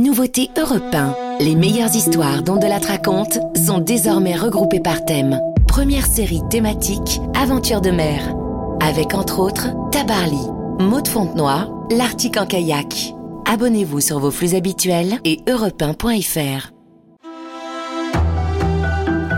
[0.00, 1.40] Nouveauté Europe 1.
[1.40, 5.38] Les meilleures histoires dont de la raconte sont désormais regroupées par thème.
[5.68, 8.34] Première série thématique Aventure de mer.
[8.80, 10.40] Avec entre autres Tabarly,
[10.78, 13.12] Maud Fontenoy, L'Arctique en kayak.
[13.44, 16.70] Abonnez-vous sur vos flux habituels et europe1.fr.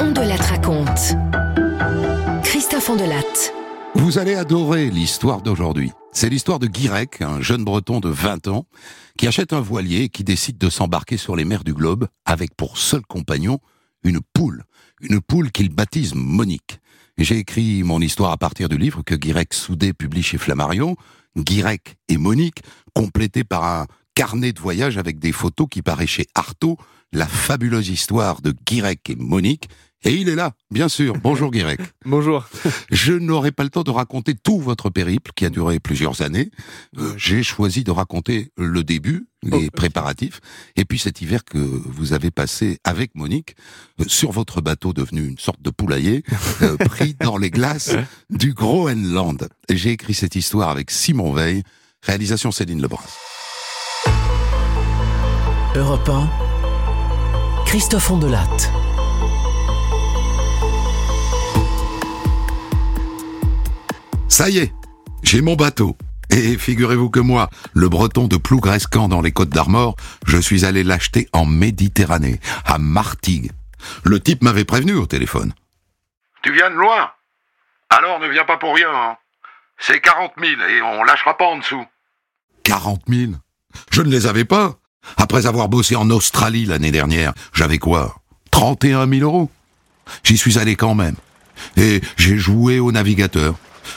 [0.00, 0.14] On
[0.48, 1.16] raconte.
[2.44, 3.50] Christophe Ondelat.
[3.96, 5.90] Vous allez adorer l'histoire d'aujourd'hui.
[6.14, 8.66] C'est l'histoire de Guirec, un jeune breton de 20 ans,
[9.16, 12.54] qui achète un voilier et qui décide de s'embarquer sur les mers du globe avec
[12.54, 13.60] pour seul compagnon
[14.04, 14.64] une poule.
[15.00, 16.80] Une poule qu'il baptise Monique.
[17.16, 20.96] J'ai écrit mon histoire à partir du livre que Guirec Soudé publie chez Flammarion,
[21.36, 22.62] Guirec et Monique,
[22.94, 26.76] complété par un carnet de voyage avec des photos qui paraît chez Artaud,
[27.12, 29.68] la fabuleuse histoire de Guirec et Monique,
[30.04, 31.14] et il est là, bien sûr.
[31.22, 31.80] Bonjour Guirec.
[32.04, 32.48] Bonjour.
[32.90, 36.50] Je n'aurai pas le temps de raconter tout votre périple qui a duré plusieurs années.
[36.98, 40.40] Euh, J'ai choisi de raconter le début, les Oh, préparatifs,
[40.76, 43.54] et puis cet hiver que vous avez passé avec Monique
[44.00, 46.24] euh, sur votre bateau devenu une sorte de poulailler,
[46.62, 47.94] euh, pris dans les glaces
[48.30, 49.48] du Groenland.
[49.70, 51.62] J'ai écrit cette histoire avec Simon Veil,
[52.02, 53.02] réalisation Céline Lebrun.
[55.74, 56.30] Europe 1,
[57.66, 58.10] Christophe.
[64.42, 64.72] Ça y est,
[65.22, 65.96] j'ai mon bateau.
[66.28, 69.94] Et figurez-vous que moi, le breton de Plougrescan dans les Côtes d'Armor,
[70.26, 73.52] je suis allé l'acheter en Méditerranée, à Martigues.
[74.02, 75.52] Le type m'avait prévenu au téléphone.
[76.42, 77.12] Tu viens de loin
[77.88, 78.88] Alors ne viens pas pour rien.
[78.92, 79.16] hein.
[79.78, 81.86] C'est 40 000 et on lâchera pas en dessous.
[82.64, 83.32] 40 000
[83.92, 84.74] Je ne les avais pas.
[85.18, 88.16] Après avoir bossé en Australie l'année dernière, j'avais quoi?
[88.50, 89.52] 31 000 euros?
[90.24, 91.14] J'y suis allé quand même.
[91.76, 93.54] Et j'ai joué au navigateur.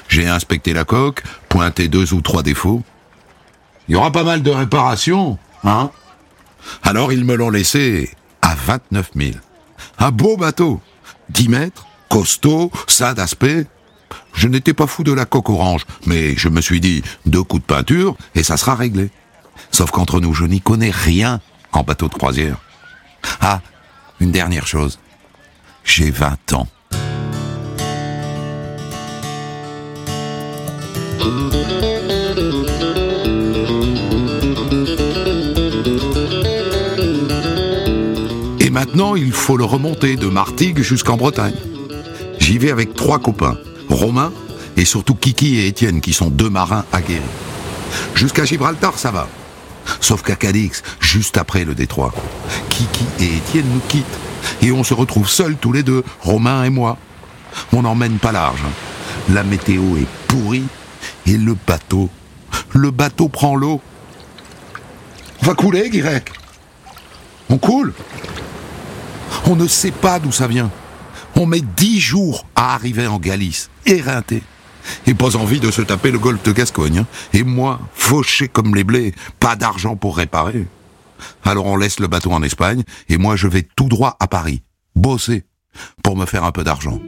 [0.08, 2.83] J'ai inspecté la coque, pointé deux ou trois défauts.
[3.88, 5.92] Il y aura pas mal de réparations, hein?
[6.83, 8.09] Alors ils me l'ont laissé
[8.42, 9.31] à 29 000.
[10.00, 10.81] Un beau bateau.
[11.30, 13.66] 10 mètres, costaud, ça d'aspect.
[14.33, 17.61] Je n'étais pas fou de la coque orange, mais je me suis dit, deux coups
[17.61, 19.09] de peinture et ça sera réglé.
[19.71, 21.39] Sauf qu'entre nous, je n'y connais rien
[21.71, 22.58] en bateau de croisière.
[23.42, 23.61] Ah,
[24.20, 24.99] une dernière chose.
[25.83, 26.67] J'ai 20 ans.
[38.59, 41.55] Et maintenant, il faut le remonter de Martigues jusqu'en Bretagne.
[42.39, 43.58] J'y vais avec trois copains,
[43.89, 44.31] Romain
[44.77, 47.21] et surtout Kiki et Étienne, qui sont deux marins aguerris.
[48.14, 49.27] Jusqu'à Gibraltar, ça va.
[50.02, 52.14] Sauf qu'à Cadix, juste après le détroit,
[52.70, 54.05] Kiki et Étienne nous quittent.
[54.61, 56.97] Et on se retrouve seuls tous les deux, Romain et moi.
[57.71, 58.64] On n'emmène pas large.
[59.30, 60.65] La météo est pourrie
[61.25, 62.09] et le bateau,
[62.73, 63.81] le bateau prend l'eau.
[65.41, 66.31] Va couler, Guirec.
[67.49, 67.93] On coule.
[69.47, 70.71] On ne sait pas d'où ça vient.
[71.35, 74.41] On met dix jours à arriver en Galice, éreinté.
[75.08, 76.99] Et pas envie de se taper le golfe de Gascogne.
[76.99, 77.08] hein.
[77.33, 80.67] Et moi, fauché comme les blés, pas d'argent pour réparer.
[81.43, 84.64] Alors on laisse le bateau en Espagne, et moi je vais tout droit à Paris,
[84.95, 85.45] bosser,
[86.03, 86.99] pour me faire un peu d'argent.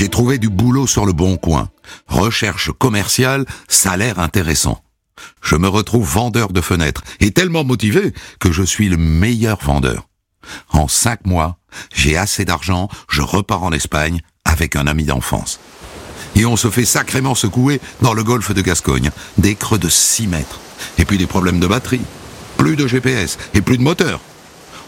[0.00, 1.68] J'ai trouvé du boulot sur le bon coin.
[2.08, 4.82] Recherche commerciale, salaire intéressant.
[5.42, 10.08] Je me retrouve vendeur de fenêtres et tellement motivé que je suis le meilleur vendeur.
[10.70, 11.58] En cinq mois,
[11.92, 15.60] j'ai assez d'argent, je repars en Espagne avec un ami d'enfance.
[16.34, 20.28] Et on se fait sacrément secouer dans le golfe de Gascogne, des creux de 6
[20.28, 20.60] mètres.
[20.96, 22.00] Et puis des problèmes de batterie,
[22.56, 24.22] plus de GPS et plus de moteur.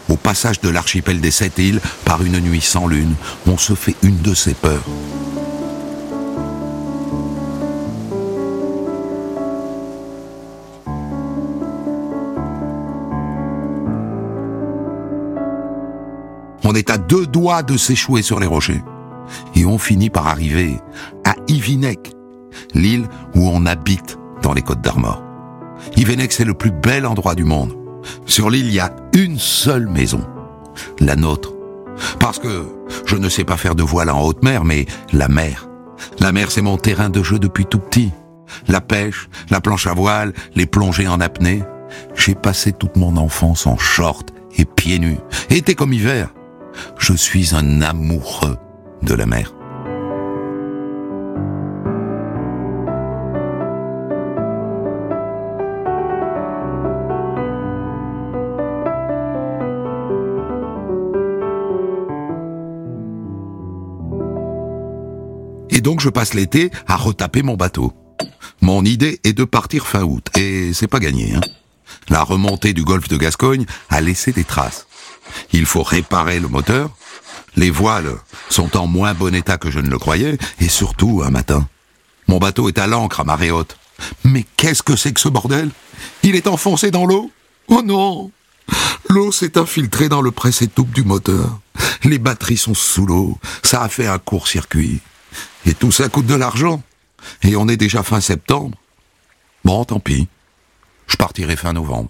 [0.09, 3.15] Au passage de l'archipel des sept îles, par une nuit sans lune,
[3.47, 4.83] on se fait une de ces peurs.
[16.65, 18.81] On est à deux doigts de s'échouer sur les rochers.
[19.55, 20.79] Et on finit par arriver
[21.23, 22.11] à Ivinec,
[22.73, 25.21] l'île où on habite dans les Côtes d'Armor.
[25.97, 27.75] Ivinec, c'est le plus bel endroit du monde.
[28.25, 30.25] Sur l'île, il y a une seule maison,
[30.99, 31.53] la nôtre.
[32.19, 32.65] Parce que
[33.05, 35.69] je ne sais pas faire de voile en haute mer, mais la mer.
[36.19, 38.11] La mer, c'est mon terrain de jeu depuis tout petit.
[38.67, 41.63] La pêche, la planche à voile, les plongées en apnée.
[42.15, 45.19] J'ai passé toute mon enfance en short et pieds nus,
[45.49, 46.29] été comme hiver.
[46.97, 48.57] Je suis un amoureux
[49.03, 49.53] de la mer.
[65.83, 67.93] Donc je passe l'été à retaper mon bateau.
[68.61, 71.35] Mon idée est de partir fin août, et c'est pas gagné.
[71.35, 71.41] Hein.
[72.09, 74.87] La remontée du golfe de Gascogne a laissé des traces.
[75.51, 76.89] Il faut réparer le moteur.
[77.55, 78.15] Les voiles
[78.49, 81.67] sont en moins bon état que je ne le croyais, et surtout un matin.
[82.27, 83.77] Mon bateau est à l'ancre à marée haute.
[84.23, 85.69] Mais qu'est-ce que c'est que ce bordel?
[86.23, 87.29] Il est enfoncé dans l'eau?
[87.67, 88.31] Oh non
[89.09, 91.59] L'eau s'est infiltrée dans le presse-étoupe du moteur.
[92.05, 93.37] Les batteries sont sous l'eau.
[93.63, 95.01] Ça a fait un court-circuit.
[95.65, 96.81] Et tout ça coûte de l'argent.
[97.41, 98.77] Et on est déjà fin septembre.
[99.63, 100.27] Bon, tant pis.
[101.07, 102.09] Je partirai fin novembre.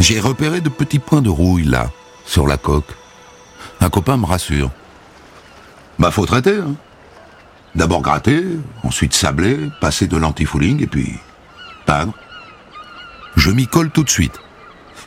[0.00, 1.90] J'ai repéré de petits points de rouille là,
[2.24, 2.94] sur la coque.
[3.80, 4.70] Un copain me rassure.
[5.98, 6.74] Bah faut traiter, hein.
[7.74, 8.42] D'abord gratter,
[8.82, 11.12] ensuite sabler, passer de l'antifouling et puis
[11.84, 12.14] peindre.
[13.38, 14.38] Je m'y colle tout de suite.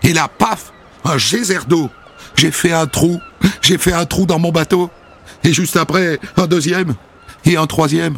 [0.04, 0.72] Et là, paf,
[1.04, 1.90] un geyser d'eau.
[2.36, 3.20] J'ai fait un trou,
[3.62, 4.90] j'ai fait un trou dans mon bateau.
[5.44, 6.96] Et juste après, un deuxième
[7.46, 8.18] et un troisième.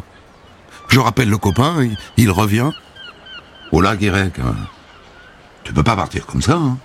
[0.89, 2.69] Je rappelle le copain, il, revient.
[3.71, 4.55] Oh là, Guérec, hein.
[5.63, 6.57] tu peux pas partir comme ça.
[6.57, 6.77] Hein.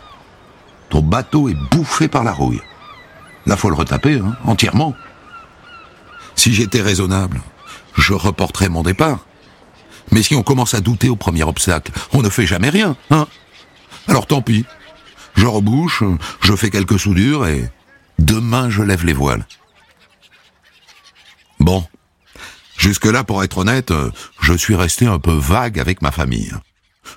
[0.89, 2.63] Ton bateau est bouffé par la rouille.
[3.45, 4.95] Là, faut le retaper, hein, entièrement.
[6.35, 7.43] Si j'étais raisonnable,
[7.95, 9.28] je reporterais mon départ.
[10.11, 13.27] Mais si on commence à douter au premier obstacle, on ne fait jamais rien, hein
[14.07, 14.65] Alors tant pis.
[15.37, 16.03] Je rebouche,
[16.41, 17.69] je fais quelques soudures et
[18.19, 19.47] demain je lève les voiles.
[21.61, 21.85] Bon.
[22.77, 23.93] Jusque-là, pour être honnête,
[24.41, 26.53] je suis resté un peu vague avec ma famille.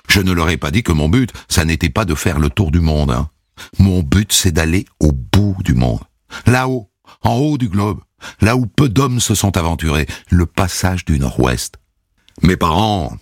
[0.08, 2.50] Je ne leur ai pas dit que mon but, ça n'était pas de faire le
[2.50, 3.10] tour du monde.
[3.10, 3.30] Hein.
[3.78, 6.00] Mon but, c'est d'aller au bout du monde.
[6.46, 6.90] Là-haut,
[7.22, 8.00] en haut du globe,
[8.40, 11.76] là où peu d'hommes se sont aventurés, le passage du Nord-Ouest.
[12.40, 13.16] Mes parents,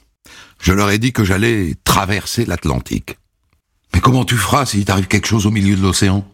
[0.60, 3.18] je leur ai dit que j'allais traverser l'Atlantique.
[3.92, 6.26] Mais comment tu feras s'il t'arrive quelque chose au milieu de l'océan?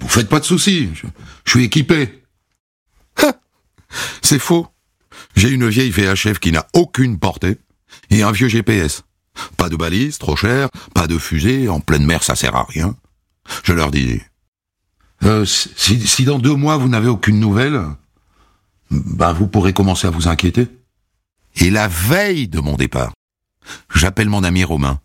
[0.00, 1.06] Vous faites pas de soucis, je,
[1.50, 2.22] suis équipé.
[4.22, 4.68] C'est faux.
[5.36, 7.58] J'ai une vieille VHF qui n'a aucune portée
[8.10, 9.02] et un vieux GPS.
[9.56, 12.96] Pas de balise, trop cher, pas de fusée, en pleine mer ça sert à rien.
[13.64, 14.20] Je leur dis,
[15.24, 17.82] euh, si, si, dans deux mois vous n'avez aucune nouvelle,
[18.90, 20.68] ben vous pourrez commencer à vous inquiéter.
[21.56, 23.12] Et la veille de mon départ,
[23.94, 25.00] j'appelle mon ami Romain.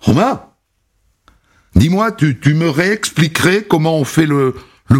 [0.00, 0.42] Romain
[1.74, 4.54] Dis-moi, tu, me réexpliquerais comment on fait le,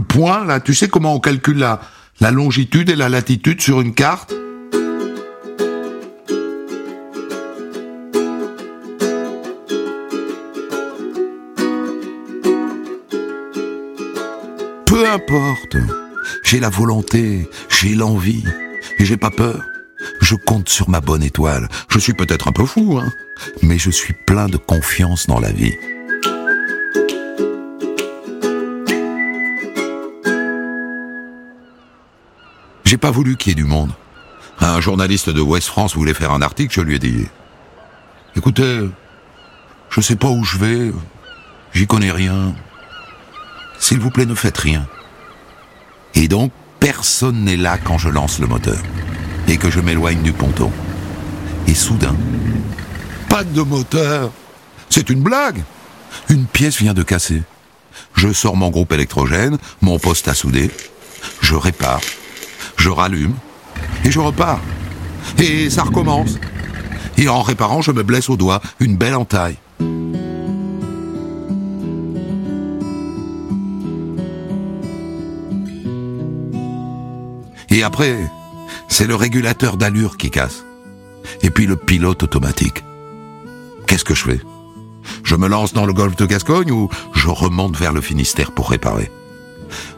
[0.06, 0.60] point, là?
[0.60, 4.32] Tu sais comment on calcule la longitude et la latitude sur une carte?
[14.86, 15.76] Peu importe.
[16.50, 18.42] J'ai la volonté, j'ai l'envie,
[18.98, 19.62] et j'ai pas peur.
[20.22, 21.68] Je compte sur ma bonne étoile.
[21.90, 23.12] Je suis peut-être un peu fou, hein,
[23.60, 25.76] mais je suis plein de confiance dans la vie.
[32.86, 33.92] J'ai pas voulu qu'il y ait du monde.
[34.58, 37.26] Un journaliste de West France voulait faire un article, je lui ai dit
[38.36, 38.88] Écoutez,
[39.90, 40.92] je sais pas où je vais,
[41.74, 42.54] j'y connais rien.
[43.78, 44.86] S'il vous plaît, ne faites rien.
[46.14, 48.78] Et donc, personne n'est là quand je lance le moteur
[49.46, 50.70] et que je m'éloigne du ponton.
[51.66, 52.16] Et soudain,
[53.28, 54.30] pas de moteur
[54.90, 55.62] C'est une blague
[56.28, 57.42] Une pièce vient de casser.
[58.14, 60.70] Je sors mon groupe électrogène, mon poste à souder,
[61.40, 62.00] je répare,
[62.76, 63.34] je rallume,
[64.04, 64.60] et je repars.
[65.38, 66.38] Et ça recommence.
[67.16, 69.56] Et en réparant, je me blesse au doigt, une belle entaille.
[77.70, 78.30] Et après,
[78.88, 80.64] c'est le régulateur d'allure qui casse.
[81.42, 82.82] Et puis le pilote automatique.
[83.86, 84.40] Qu'est-ce que je fais?
[85.24, 88.70] Je me lance dans le golfe de Gascogne ou je remonte vers le Finistère pour
[88.70, 89.10] réparer?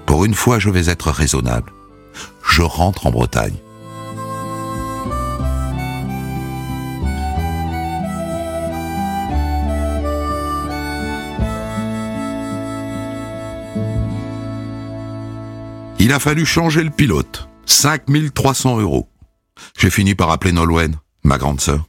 [0.06, 1.72] Pour une fois, je vais être raisonnable.
[2.48, 3.54] Je rentre en Bretagne.
[15.98, 17.49] Il a fallu changer le pilote.
[17.70, 19.08] 5300 euros.
[19.78, 21.86] J'ai fini par appeler Nolwenn, ma grande sœur.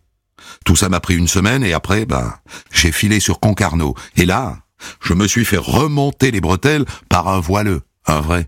[0.63, 3.95] Tout ça m'a pris une semaine et après, bah, j'ai filé sur Concarneau.
[4.15, 4.59] Et là,
[5.01, 8.47] je me suis fait remonter les bretelles par un voileux, un vrai.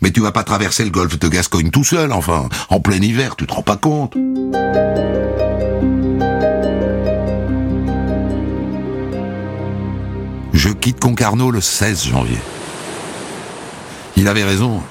[0.00, 3.36] Mais tu vas pas traverser le golfe de Gascogne tout seul, enfin, en plein hiver,
[3.36, 4.16] tu te rends pas compte.
[10.54, 12.38] Je quitte Concarneau le 16 janvier.
[14.16, 14.82] Il avait raison.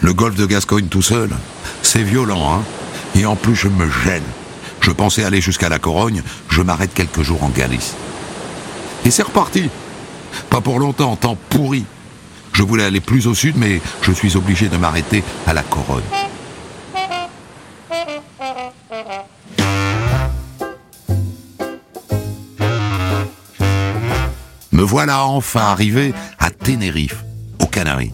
[0.00, 1.30] Le golfe de Gascogne tout seul,
[1.82, 2.62] c'est violent, hein
[3.14, 4.22] Et en plus, je me gêne.
[4.80, 7.94] Je pensais aller jusqu'à la Corogne, je m'arrête quelques jours en Galice.
[9.04, 9.68] Et c'est reparti.
[10.50, 11.84] Pas pour longtemps, temps pourri.
[12.52, 16.02] Je voulais aller plus au sud, mais je suis obligé de m'arrêter à la Corogne.
[24.72, 27.24] Me voilà enfin arrivé à Tenerife,
[27.60, 28.12] aux Canaries.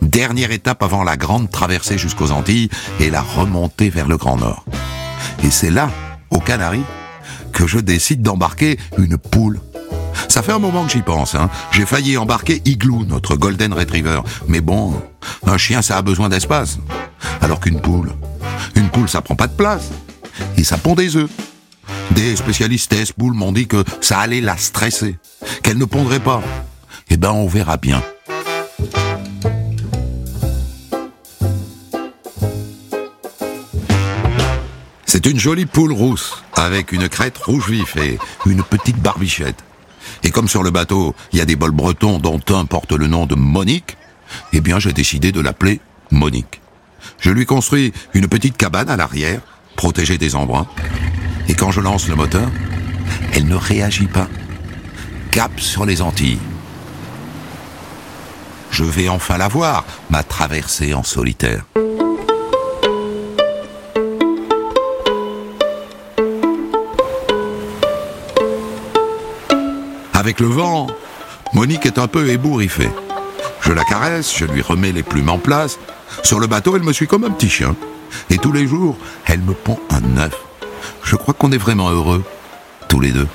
[0.00, 2.68] Dernière étape avant la grande traversée jusqu'aux Antilles
[3.00, 4.64] et la remontée vers le Grand Nord.
[5.44, 5.90] Et c'est là,
[6.30, 6.84] aux Canaries,
[7.52, 9.60] que je décide d'embarquer une poule.
[10.28, 11.34] Ça fait un moment que j'y pense.
[11.34, 11.50] Hein.
[11.72, 14.20] J'ai failli embarquer Igloo, notre Golden Retriever.
[14.48, 14.94] Mais bon,
[15.46, 16.78] un chien, ça a besoin d'espace.
[17.40, 18.12] Alors qu'une poule,
[18.74, 19.90] une poule, ça prend pas de place.
[20.56, 21.30] Et ça pond des œufs.
[22.12, 25.18] Des spécialistes poules m'ont dit que ça allait la stresser
[25.62, 26.42] qu'elle ne pondrait pas.
[27.10, 28.02] Eh ben, on verra bien.
[35.12, 39.62] C'est une jolie poule rousse, avec une crête rouge vif et une petite barbichette.
[40.22, 43.08] Et comme sur le bateau, il y a des bols bretons dont un porte le
[43.08, 43.98] nom de Monique,
[44.54, 46.62] eh bien j'ai décidé de l'appeler Monique.
[47.20, 49.42] Je lui construis une petite cabane à l'arrière,
[49.76, 50.66] protégée des embruns.
[51.46, 52.50] Et quand je lance le moteur,
[53.34, 54.28] elle ne réagit pas
[55.30, 56.38] cap sur les Antilles.
[58.70, 61.66] Je vais enfin la voir, ma traversée en solitaire.
[70.22, 70.86] Avec le vent,
[71.52, 72.92] Monique est un peu ébouriffée.
[73.60, 75.80] Je la caresse, je lui remets les plumes en place.
[76.22, 77.74] Sur le bateau, elle me suit comme un petit chien.
[78.30, 80.36] Et tous les jours, elle me pond un œuf.
[81.02, 82.22] Je crois qu'on est vraiment heureux,
[82.86, 83.26] tous les deux.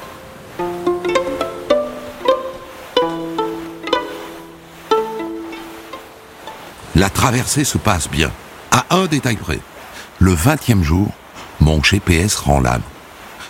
[6.95, 8.31] La traversée se passe bien,
[8.71, 9.59] à un détail près.
[10.19, 11.09] Le vingtième jour,
[11.59, 12.81] mon GPS rend l'âme.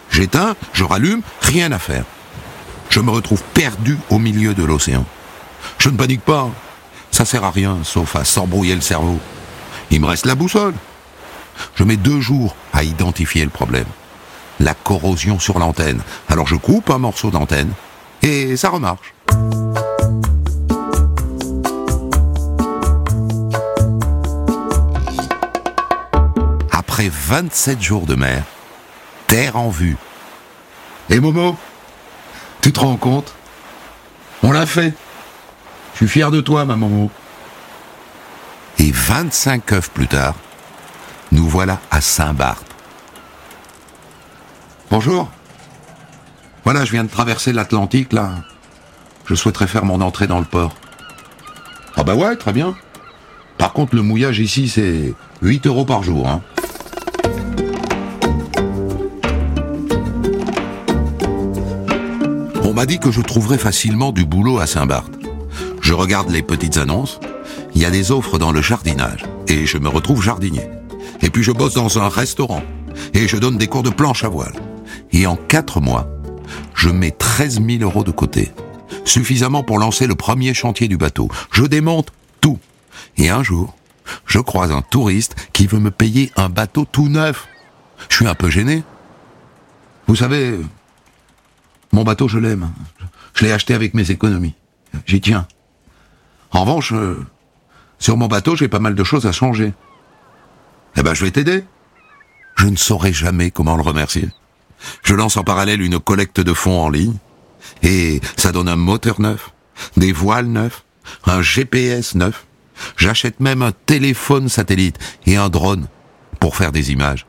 [0.10, 2.04] J'éteins, je rallume, rien à faire.
[2.98, 5.06] Je me retrouve perdu au milieu de l'océan.
[5.78, 6.50] Je ne panique pas,
[7.12, 9.20] ça sert à rien, sauf à s'embrouiller le cerveau.
[9.92, 10.74] Il me reste la boussole.
[11.76, 13.86] Je mets deux jours à identifier le problème.
[14.60, 16.02] La corrosion sur l'antenne.
[16.28, 17.70] Alors je coupe un morceau d'antenne
[18.24, 19.14] et ça remarche.
[26.72, 28.44] après 27 jours de mer,
[29.28, 29.98] terre en vue.
[31.12, 31.56] Et Momo,
[32.62, 33.34] tu te rends compte?
[34.44, 34.94] On l'a fait.
[35.94, 37.10] Je suis fier de toi, ma Momo.
[38.80, 40.36] Et 25 œufs plus tard,
[41.32, 42.66] nous voilà à Saint-Barth.
[44.92, 45.30] Bonjour.
[46.64, 48.32] Voilà, je viens de traverser l'Atlantique, là.
[49.26, 50.76] Je souhaiterais faire mon entrée dans le port.
[51.96, 52.76] Ah bah ouais, très bien.
[53.58, 56.30] Par contre, le mouillage ici, c'est 8 euros par jour.
[56.30, 56.42] Hein.
[62.78, 65.12] M'a dit que je trouverais facilement du boulot à Saint-Barth.
[65.82, 67.20] Je regarde les petites annonces.
[67.74, 69.26] Il y a des offres dans le jardinage.
[69.48, 70.70] Et je me retrouve jardinier.
[71.24, 72.62] Et puis je bosse dans un restaurant.
[73.16, 74.54] Et je donne des cours de planche à voile.
[75.12, 76.08] Et en quatre mois,
[76.76, 78.52] je mets 13 000 euros de côté.
[79.06, 81.30] Suffisamment pour lancer le premier chantier du bateau.
[81.50, 82.60] Je démonte tout.
[83.18, 83.76] Et un jour,
[84.28, 87.48] je croise un touriste qui veut me payer un bateau tout neuf.
[88.08, 88.84] Je suis un peu gêné.
[90.06, 90.60] Vous savez,
[91.92, 92.72] mon bateau, je l'aime.
[93.34, 94.56] Je l'ai acheté avec mes économies.
[95.06, 95.48] J'y tiens.
[96.52, 97.26] En revanche, euh,
[98.00, 99.74] sur mon bateau, j'ai pas mal de choses à changer.
[100.96, 101.64] Eh ben, je vais t'aider.
[102.56, 104.30] Je ne saurai jamais comment le remercier.
[105.04, 107.18] Je lance en parallèle une collecte de fonds en ligne,
[107.84, 109.52] et ça donne un moteur neuf,
[109.96, 110.84] des voiles neufs,
[111.26, 112.46] un GPS neuf.
[112.96, 115.88] J'achète même un téléphone satellite et un drone
[116.40, 117.26] pour faire des images.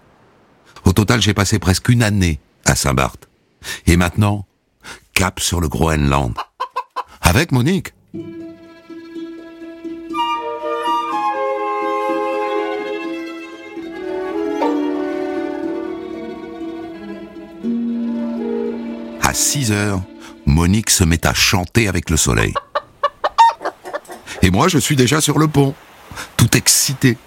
[0.84, 3.28] Au total, j'ai passé presque une année à Saint-Barth.
[3.86, 4.46] Et maintenant,
[5.18, 6.32] cap sur le Groenland.
[7.22, 7.88] Avec Monique.
[19.20, 20.00] À 6 heures,
[20.46, 22.54] Monique se met à chanter avec le soleil.
[24.42, 25.74] Et moi, je suis déjà sur le pont,
[26.36, 27.18] tout excité.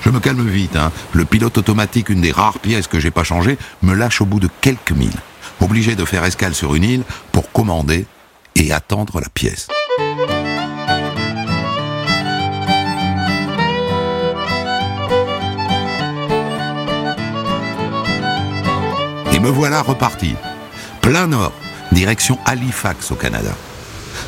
[0.00, 0.90] Je me calme vite, hein.
[1.12, 4.40] Le pilote automatique, une des rares pièces que j'ai pas changé, me lâche au bout
[4.40, 5.20] de quelques milles
[5.60, 8.06] obligé de faire escale sur une île pour commander
[8.56, 9.68] et attendre la pièce.
[19.32, 20.34] Et me voilà reparti,
[21.00, 21.52] plein nord,
[21.92, 23.54] direction Halifax au Canada.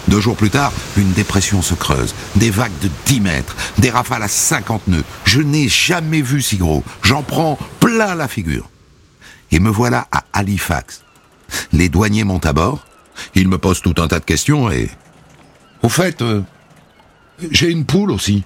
[0.09, 4.23] Deux jours plus tard, une dépression se creuse, des vagues de 10 mètres, des rafales
[4.23, 5.05] à 50 nœuds.
[5.25, 8.69] Je n'ai jamais vu si gros, j'en prends plein la figure.
[9.51, 11.06] Et me voilà à Halifax.
[11.73, 12.87] Les douaniers montent à bord,
[13.35, 14.91] ils me posent tout un tas de questions et...
[15.83, 16.43] Au fait, euh,
[17.51, 18.45] j'ai une poule aussi.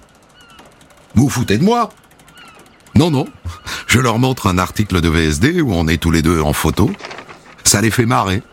[1.15, 1.89] Vous vous foutez de moi?
[2.95, 3.25] Non, non.
[3.87, 6.91] Je leur montre un article de VSD où on est tous les deux en photo.
[7.63, 8.43] Ça les fait marrer.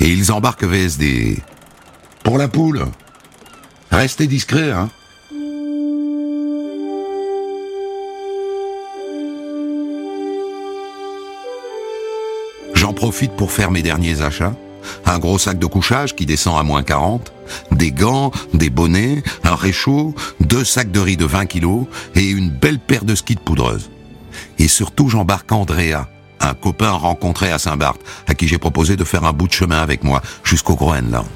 [0.00, 1.42] Et ils embarquent VSD.
[2.22, 2.86] Pour la poule.
[3.90, 4.90] Restez discret, hein.
[12.94, 14.54] Profite pour faire mes derniers achats.
[15.06, 17.32] Un gros sac de couchage qui descend à moins 40,
[17.72, 22.50] des gants, des bonnets, un réchaud, deux sacs de riz de 20 kilos et une
[22.50, 23.90] belle paire de skis de poudreuse.
[24.58, 26.08] Et surtout, j'embarque Andrea,
[26.40, 29.80] un copain rencontré à Saint-Barth, à qui j'ai proposé de faire un bout de chemin
[29.80, 31.26] avec moi jusqu'au Groenland.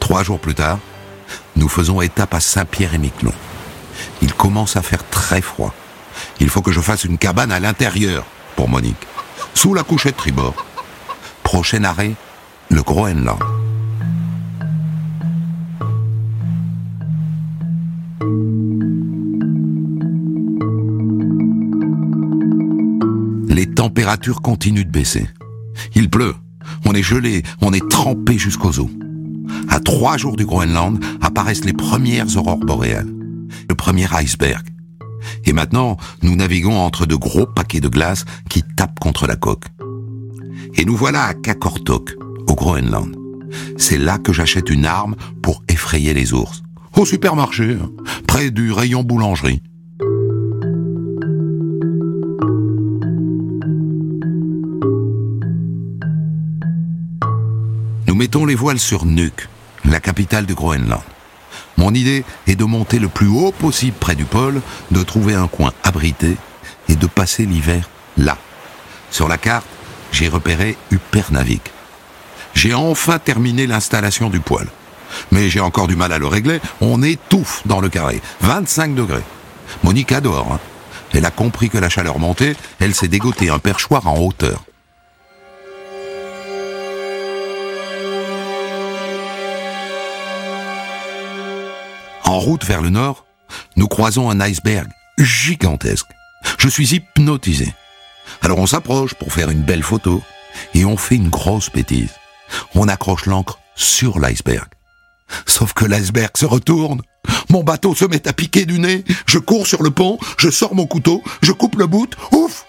[0.00, 0.78] Trois jours plus tard,
[1.56, 3.32] nous faisons étape à Saint-Pierre et Miquelon.
[4.22, 5.74] Il commence à faire très froid.
[6.40, 8.24] Il faut que je fasse une cabane à l'intérieur
[8.56, 8.96] pour Monique
[9.54, 10.54] sous la couchette tribord.
[11.42, 12.14] Prochain arrêt,
[12.70, 13.38] le Groenland.
[23.48, 25.28] Les températures continuent de baisser.
[25.94, 26.34] Il pleut,
[26.84, 28.90] on est gelé, on est trempé jusqu'aux os.
[29.68, 33.12] À trois jours du Groenland apparaissent les premières aurores boréales.
[33.68, 34.66] Le premier iceberg,
[35.48, 39.64] et maintenant, nous naviguons entre de gros paquets de glace qui tapent contre la coque.
[40.74, 43.16] Et nous voilà à Kakortok, au Groenland.
[43.78, 46.62] C'est là que j'achète une arme pour effrayer les ours.
[46.94, 47.78] Au supermarché,
[48.26, 49.62] près du rayon boulangerie.
[58.06, 59.48] Nous mettons les voiles sur Nuuk,
[59.86, 61.00] la capitale du Groenland.
[61.78, 65.46] Mon idée est de monter le plus haut possible près du pôle, de trouver un
[65.46, 66.36] coin abrité
[66.88, 68.36] et de passer l'hiver là.
[69.12, 69.66] Sur la carte,
[70.10, 71.62] j'ai repéré Upernavik.
[72.52, 74.66] J'ai enfin terminé l'installation du poêle.
[75.30, 79.22] Mais j'ai encore du mal à le régler, on étouffe dans le carré, 25 degrés.
[79.84, 80.52] Monique adore.
[80.52, 80.60] Hein.
[81.14, 84.64] Elle a compris que la chaleur montait, elle s'est dégoté un perchoir en hauteur.
[92.28, 93.24] En route vers le nord,
[93.76, 94.86] nous croisons un iceberg
[95.16, 96.10] gigantesque.
[96.58, 97.72] Je suis hypnotisé.
[98.42, 100.22] Alors on s'approche pour faire une belle photo
[100.74, 102.12] et on fait une grosse bêtise.
[102.74, 104.68] On accroche l'ancre sur l'iceberg.
[105.46, 107.00] Sauf que l'iceberg se retourne.
[107.48, 109.06] Mon bateau se met à piquer du nez.
[109.24, 112.14] Je cours sur le pont, je sors mon couteau, je coupe le bout.
[112.32, 112.66] Ouf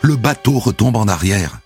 [0.00, 1.58] Le bateau retombe en arrière.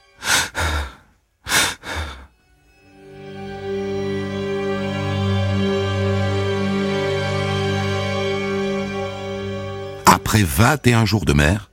[10.35, 11.71] Après 21 jours de mer,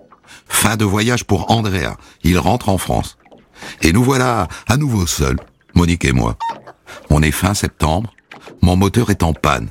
[0.47, 1.97] fin de voyage pour Andrea.
[2.21, 3.17] Il rentre en France.
[3.81, 5.39] Et nous voilà à nouveau seuls,
[5.73, 6.37] Monique et moi.
[7.09, 8.13] On est fin septembre,
[8.61, 9.69] mon moteur est en panne.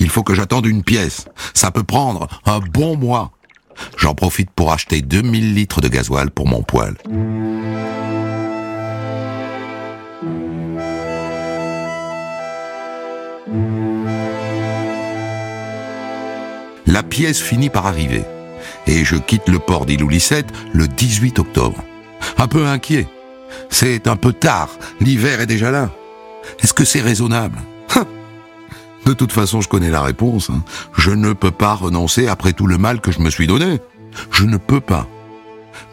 [0.00, 1.26] Il faut que j'attende une pièce.
[1.54, 3.30] Ça peut prendre un bon mois.
[3.96, 6.96] J'en profite pour acheter 2000 litres de gasoil pour mon poêle.
[16.94, 18.22] La pièce finit par arriver.
[18.86, 21.82] Et je quitte le port d'Ilulissette le 18 octobre.
[22.38, 23.08] Un peu inquiet.
[23.68, 24.70] C'est un peu tard.
[25.00, 25.90] L'hiver est déjà là.
[26.62, 27.58] Est-ce que c'est raisonnable?
[27.96, 28.06] Hein?
[29.06, 30.50] De toute façon, je connais la réponse.
[30.50, 30.62] Hein.
[30.96, 33.80] Je ne peux pas renoncer après tout le mal que je me suis donné.
[34.30, 35.08] Je ne peux pas.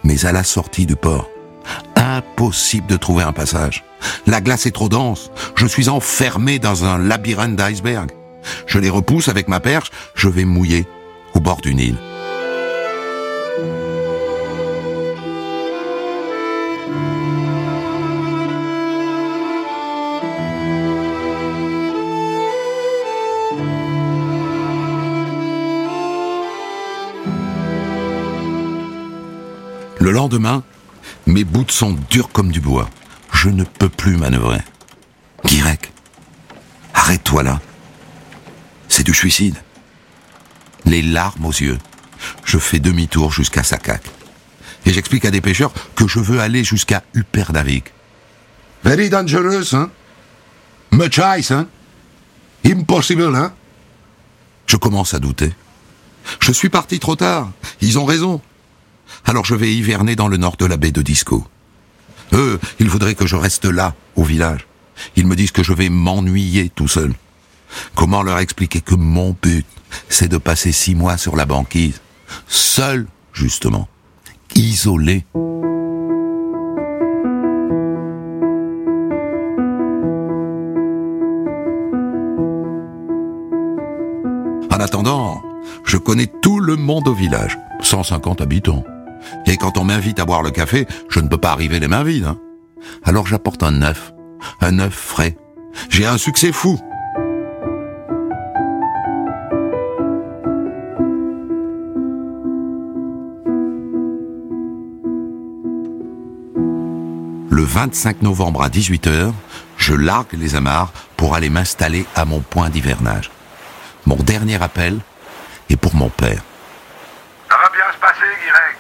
[0.04, 1.32] Mais à la sortie du port,
[1.96, 3.86] impossible de trouver un passage.
[4.28, 5.32] La glace est trop dense.
[5.56, 8.12] Je suis enfermé dans un labyrinthe d'iceberg.
[8.68, 10.86] Je les repousse avec ma perche, je vais mouiller
[11.34, 11.98] au bord d'une île.
[30.00, 30.64] Le lendemain,
[31.28, 32.90] mes bouts sont durs comme du bois.
[33.32, 34.62] Je ne peux plus manœuvrer.
[35.46, 35.94] Guirec,
[36.96, 37.60] arrête-toi là.
[39.04, 39.56] Du suicide.
[40.86, 41.80] Les larmes aux yeux.
[42.46, 44.04] Je fais demi-tour jusqu'à Sakak.
[44.86, 47.94] Et j'explique à des pêcheurs que je veux aller jusqu'à Upernavik.
[48.84, 49.90] Very dangerous, hein?
[50.92, 51.68] Much ice, hein?
[52.64, 53.54] Impossible, hein?
[54.68, 55.52] Je commence à douter.
[56.40, 57.52] Je suis parti trop tard.
[57.82, 58.40] Ils ont raison.
[59.26, 61.48] Alors je vais hiverner dans le nord de la baie de Disco.
[62.34, 64.68] Eux, ils voudraient que je reste là, au village.
[65.16, 67.14] Ils me disent que je vais m'ennuyer tout seul.
[67.96, 69.66] Comment leur expliquer que mon but,
[70.10, 72.02] c'est de passer six mois sur la banquise,
[72.48, 73.88] seul, justement,
[74.56, 75.26] isolé?
[84.70, 85.42] En attendant,
[85.86, 88.84] je connais tout le monde au village, 150 habitants.
[89.46, 92.04] Et quand on m'invite à boire le café, je ne peux pas arriver les mains
[92.04, 92.26] vides.
[92.26, 92.38] Hein.
[93.04, 94.14] Alors j'apporte un œuf,
[94.60, 95.38] un œuf frais.
[95.90, 96.80] J'ai un succès fou.
[107.62, 109.32] Le 25 novembre à 18h,
[109.78, 113.30] je largue les amarres pour aller m'installer à mon point d'hivernage.
[114.08, 114.98] Mon dernier appel
[115.70, 116.42] est pour mon père.
[117.48, 118.78] Ça va bien se passer, Guirec.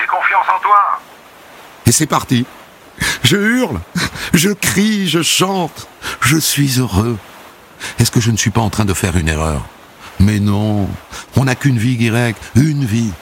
[0.00, 1.00] J'ai confiance en toi.
[1.86, 2.44] Et c'est parti.
[3.22, 3.80] Je hurle,
[4.34, 5.86] je crie, je chante,
[6.20, 7.18] je suis heureux.
[8.00, 9.64] Est-ce que je ne suis pas en train de faire une erreur?
[10.18, 10.88] Mais non,
[11.36, 13.12] on n'a qu'une vie, Guirec, une vie.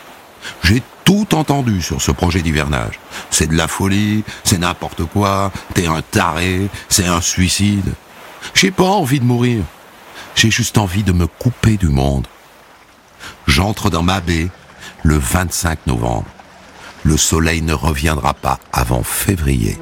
[0.63, 2.99] J'ai tout entendu sur ce projet d'hivernage.
[3.31, 7.95] C'est de la folie, c'est n'importe quoi, t'es un taré, c'est un suicide.
[8.55, 9.63] J'ai pas envie de mourir.
[10.35, 12.27] J'ai juste envie de me couper du monde.
[13.47, 14.49] J'entre dans ma baie
[15.05, 16.27] le 25 novembre.
[17.05, 19.79] Le soleil ne reviendra pas avant février.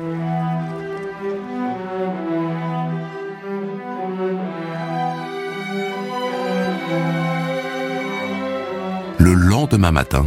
[9.18, 10.26] Le lendemain matin,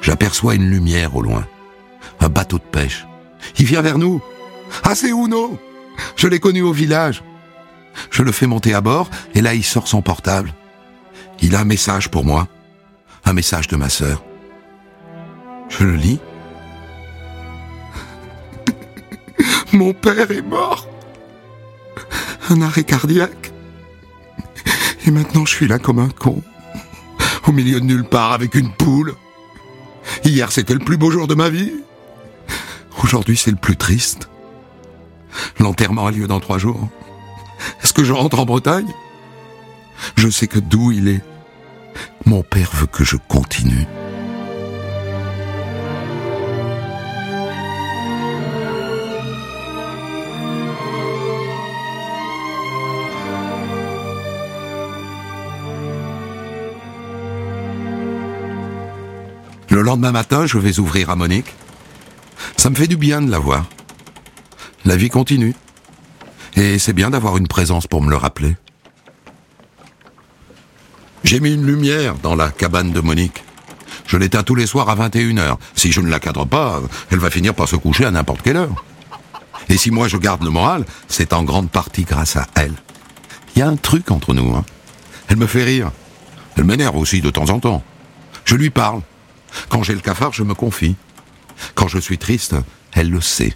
[0.00, 1.46] J'aperçois une lumière au loin.
[2.20, 3.06] Un bateau de pêche.
[3.58, 4.22] Il vient vers nous.
[4.82, 5.58] Ah, c'est Uno
[6.16, 7.22] Je l'ai connu au village.
[8.10, 10.52] Je le fais monter à bord et là il sort son portable.
[11.40, 12.48] Il a un message pour moi.
[13.24, 14.24] Un message de ma sœur.
[15.68, 16.20] Je le lis.
[19.72, 20.88] Mon père est mort.
[22.50, 23.52] Un arrêt cardiaque.
[25.06, 26.42] Et maintenant je suis là comme un con.
[27.46, 29.14] Au milieu de nulle part avec une poule.
[30.24, 31.72] Hier, c'était le plus beau jour de ma vie.
[33.02, 34.28] Aujourd'hui, c'est le plus triste.
[35.58, 36.88] L'enterrement a lieu dans trois jours.
[37.82, 38.92] Est-ce que je rentre en Bretagne?
[40.16, 41.22] Je sais que d'où il est,
[42.24, 43.86] mon père veut que je continue.
[59.98, 61.52] Lendemain matin, je vais ouvrir à Monique.
[62.56, 63.66] Ça me fait du bien de la voir.
[64.84, 65.56] La vie continue.
[66.54, 68.56] Et c'est bien d'avoir une présence pour me le rappeler.
[71.24, 73.42] J'ai mis une lumière dans la cabane de Monique.
[74.06, 75.56] Je l'éteins tous les soirs à 21h.
[75.74, 76.80] Si je ne la cadre pas,
[77.10, 78.84] elle va finir par se coucher à n'importe quelle heure.
[79.68, 82.74] Et si moi je garde le moral, c'est en grande partie grâce à elle.
[83.56, 84.54] Il y a un truc entre nous.
[84.54, 84.64] Hein.
[85.26, 85.90] Elle me fait rire.
[86.56, 87.82] Elle m'énerve aussi de temps en temps.
[88.44, 89.02] Je lui parle.
[89.68, 90.96] Quand j'ai le cafard, je me confie.
[91.74, 92.54] Quand je suis triste,
[92.92, 93.54] elle le sait.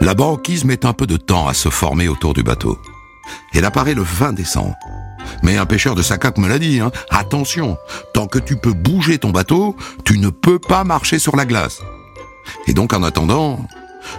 [0.00, 2.78] La banquise met un peu de temps à se former autour du bateau.
[3.52, 4.74] Elle apparaît le 20 décembre.
[5.42, 6.90] Mais un pêcheur de Sacac me l'a dit, hein.
[7.10, 7.76] attention,
[8.14, 11.80] tant que tu peux bouger ton bateau, tu ne peux pas marcher sur la glace.
[12.66, 13.60] Et donc en attendant,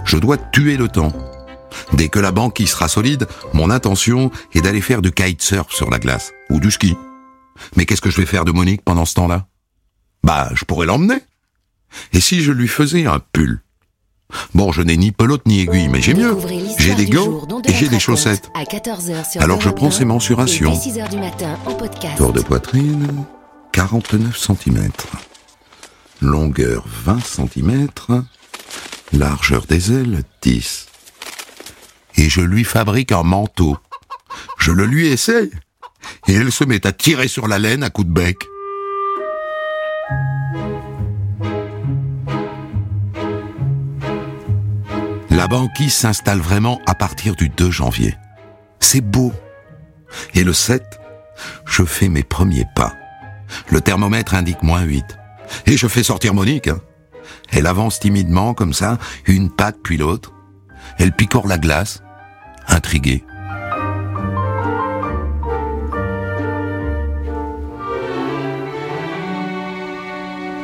[0.06, 1.14] je dois tuer le temps.
[1.94, 6.00] Dès que la banque sera solide, mon intention est d'aller faire du kitesurf sur la
[6.00, 6.96] glace, ou du ski.
[7.76, 9.48] Mais qu'est-ce que je vais faire de Monique pendant ce temps-là?
[10.24, 11.20] Bah, je pourrais l'emmener.
[12.14, 13.62] Et si je lui faisais un pull?
[14.54, 16.38] Bon, je n'ai ni pelote ni aiguille, mais j'ai mieux.
[16.78, 18.52] J'ai des gants et j'ai des chaussettes.
[19.40, 20.74] Alors je prends ces mensurations.
[22.16, 23.26] Tour de poitrine,
[23.72, 24.90] 49 cm.
[26.22, 27.88] Longueur 20 cm.
[29.12, 30.89] Largeur des ailes, 10
[32.20, 33.78] et je lui fabrique un manteau.
[34.58, 35.52] Je le lui essaye.
[36.28, 38.38] Et elle se met à tirer sur la laine à coups de bec.
[45.30, 48.18] La banquise s'installe vraiment à partir du 2 janvier.
[48.82, 49.32] C'est beau.
[50.34, 50.84] Et le 7,
[51.66, 52.94] je fais mes premiers pas.
[53.70, 55.06] Le thermomètre indique moins 8.
[55.68, 56.68] Et je fais sortir Monique.
[56.68, 56.82] Hein.
[57.52, 60.34] Elle avance timidement comme ça, une patte puis l'autre.
[60.98, 62.02] Elle picore la glace,
[62.70, 63.24] intriguée.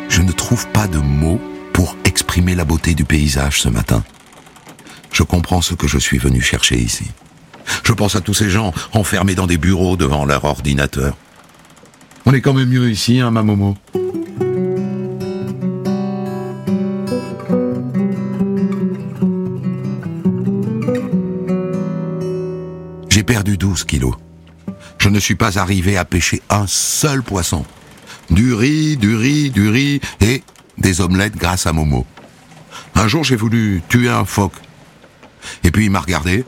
[0.10, 1.42] Je ne trouve pas de mots
[1.74, 4.04] pour exprimer la beauté du paysage ce matin.
[5.12, 7.06] Je comprends ce que je suis venu chercher ici.
[7.84, 11.16] Je pense à tous ces gens enfermés dans des bureaux devant leur ordinateur.
[12.26, 13.78] On est quand même mieux ici, hein, ma Momo?
[23.76, 24.16] 12 kilos.
[25.00, 27.66] Je ne suis pas arrivé à pêcher un seul poisson.
[28.30, 30.44] Du riz, du riz, du riz et
[30.78, 32.06] des omelettes grâce à Momo.
[32.96, 34.56] Un jour, j'ai voulu tuer un phoque.
[35.66, 36.46] Et puis il m'a regardé.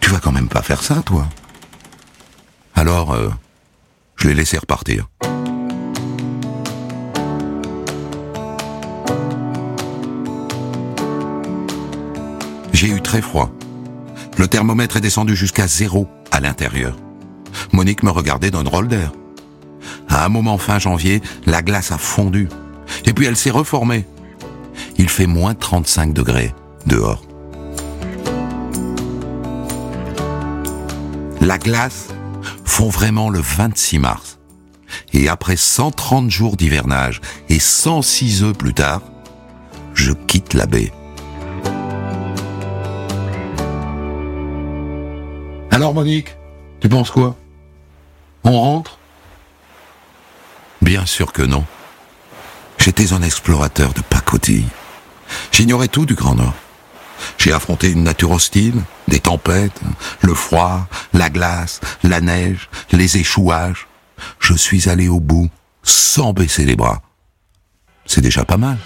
[0.00, 1.26] Tu vas quand même pas faire ça, toi
[2.74, 3.30] Alors, euh,
[4.16, 5.08] je l'ai laissé repartir.
[12.74, 13.50] J'ai eu très froid.
[14.40, 16.96] Le thermomètre est descendu jusqu'à zéro à l'intérieur.
[17.72, 19.12] Monique me regardait d'un drôle d'air.
[20.08, 22.48] À un moment fin janvier, la glace a fondu.
[23.04, 24.06] Et puis elle s'est reformée.
[24.96, 26.54] Il fait moins 35 degrés
[26.86, 27.22] dehors.
[31.42, 32.08] La glace
[32.64, 34.38] fond vraiment le 26 mars.
[35.12, 39.02] Et après 130 jours d'hivernage et 106 œufs plus tard,
[39.92, 40.92] je quitte la baie.
[45.80, 46.36] Alors Monique,
[46.78, 47.34] tu penses quoi?
[48.44, 48.98] On rentre?
[50.82, 51.64] Bien sûr que non.
[52.76, 54.68] J'étais un explorateur de pacotille.
[55.50, 56.52] J'ignorais tout du Grand Nord.
[57.38, 58.74] J'ai affronté une nature hostile,
[59.08, 59.80] des tempêtes,
[60.20, 63.88] le froid, la glace, la neige, les échouages.
[64.38, 65.48] Je suis allé au bout
[65.82, 67.00] sans baisser les bras.
[68.04, 68.76] C'est déjà pas mal.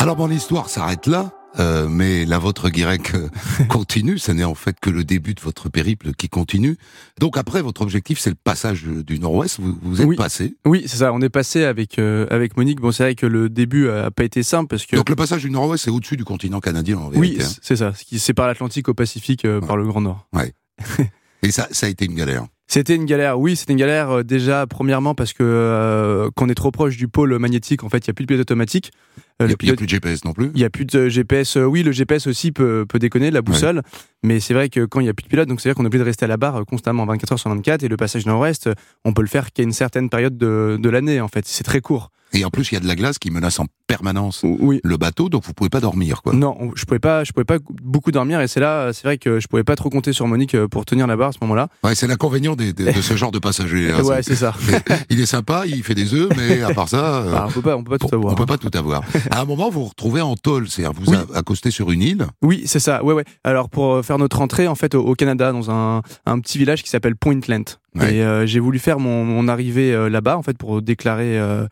[0.00, 1.30] Alors mon histoire s'arrête là.
[1.58, 3.28] Euh, mais la vôtre Guirec euh,
[3.68, 6.76] continue, ce n'est en fait que le début de votre périple qui continue.
[7.18, 9.58] Donc après, votre objectif, c'est le passage du Nord-Ouest.
[9.60, 10.14] Vous, vous êtes Oui.
[10.14, 10.54] passé.
[10.64, 11.12] Oui, c'est ça.
[11.12, 12.80] On est passé avec euh, avec Monique.
[12.80, 15.42] Bon, c'est vrai que le début a pas été simple parce que Donc le passage
[15.42, 17.42] du Nord-Ouest, c'est au-dessus du continent canadien en oui, vérité.
[17.42, 17.48] hein.
[17.60, 17.92] c'est ça.
[17.94, 20.28] Ce qui sépare l'Atlantique au Pacifique euh, par le Grand Nord.
[21.42, 22.44] Et ça, ça a été une galère.
[22.68, 23.40] C'était une galère.
[23.40, 27.08] Oui, c'était une galère euh, déjà premièrement parce que euh, qu'on est trop proche du
[27.08, 27.82] pôle magnétique.
[27.82, 28.92] En fait, il y a plus de pilote automatique.
[29.40, 30.50] Il Euh, le n'y a, pilote- plus de GPS non plus.
[30.54, 31.56] Il y a plus de GPS.
[31.56, 33.82] euh, oui, le GPS aussi peut, peut déconner, la boussole.
[34.22, 35.86] Mais c'est vrai que quand il y a plus de pilote, donc c'est-à-dire qu'on est
[35.86, 37.82] obligé de rester à la barre euh, constamment 24 heures sur 24.
[37.82, 38.74] Et le passage nord-ouest, euh,
[39.04, 41.46] on peut le faire qu'à une certaine période de, de l'année, en fait.
[41.46, 42.10] C'est très court.
[42.32, 44.80] Et en plus, il y a de la glace qui menace en permanence Oui.
[44.84, 46.22] le bateau, donc vous pouvez pas dormir.
[46.22, 46.32] Quoi.
[46.32, 48.40] Non, on- je pouvais pas, je pouvais pas beaucoup dormir.
[48.40, 50.84] Et c'est là, c'est vrai que je pouvais pas trop compter sur Monique euh, pour
[50.84, 51.66] tenir la barre à ce moment-là.
[51.82, 53.90] Ouais, c'est l'inconvénient de ce genre de passager.
[53.90, 54.00] hein.
[54.04, 54.54] ouais, c'est ça.
[55.10, 57.62] Il est sympa, il fait des œufs, mais à part ça, euh, Bah, on peut
[57.62, 58.32] pas, on peut pas tout avoir.
[58.32, 59.02] on peut pas tout avoir.
[59.30, 61.16] À un moment, vous vous retrouvez en tôle, c'est-à-dire vous Oui.
[61.34, 62.26] accostez sur une île?
[62.42, 63.04] Oui, c'est ça.
[63.04, 63.24] Ouais, ouais.
[63.44, 66.58] Alors pour euh, faire notre entrée en fait au, au Canada dans un, un petit
[66.58, 67.64] village qui s'appelle Pointland.
[67.94, 68.16] Ouais.
[68.16, 71.66] Et euh, j'ai voulu faire mon, mon arrivée euh, là-bas en fait pour déclarer euh,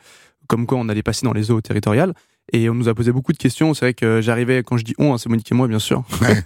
[0.47, 2.15] comme quoi on allait passer dans les eaux territoriales.
[2.53, 3.75] Et on nous a posé beaucoup de questions.
[3.75, 6.05] C'est vrai que j'arrivais, quand je dis on, hein, c'est Monique et moi, bien sûr.
[6.23, 6.43] Ouais.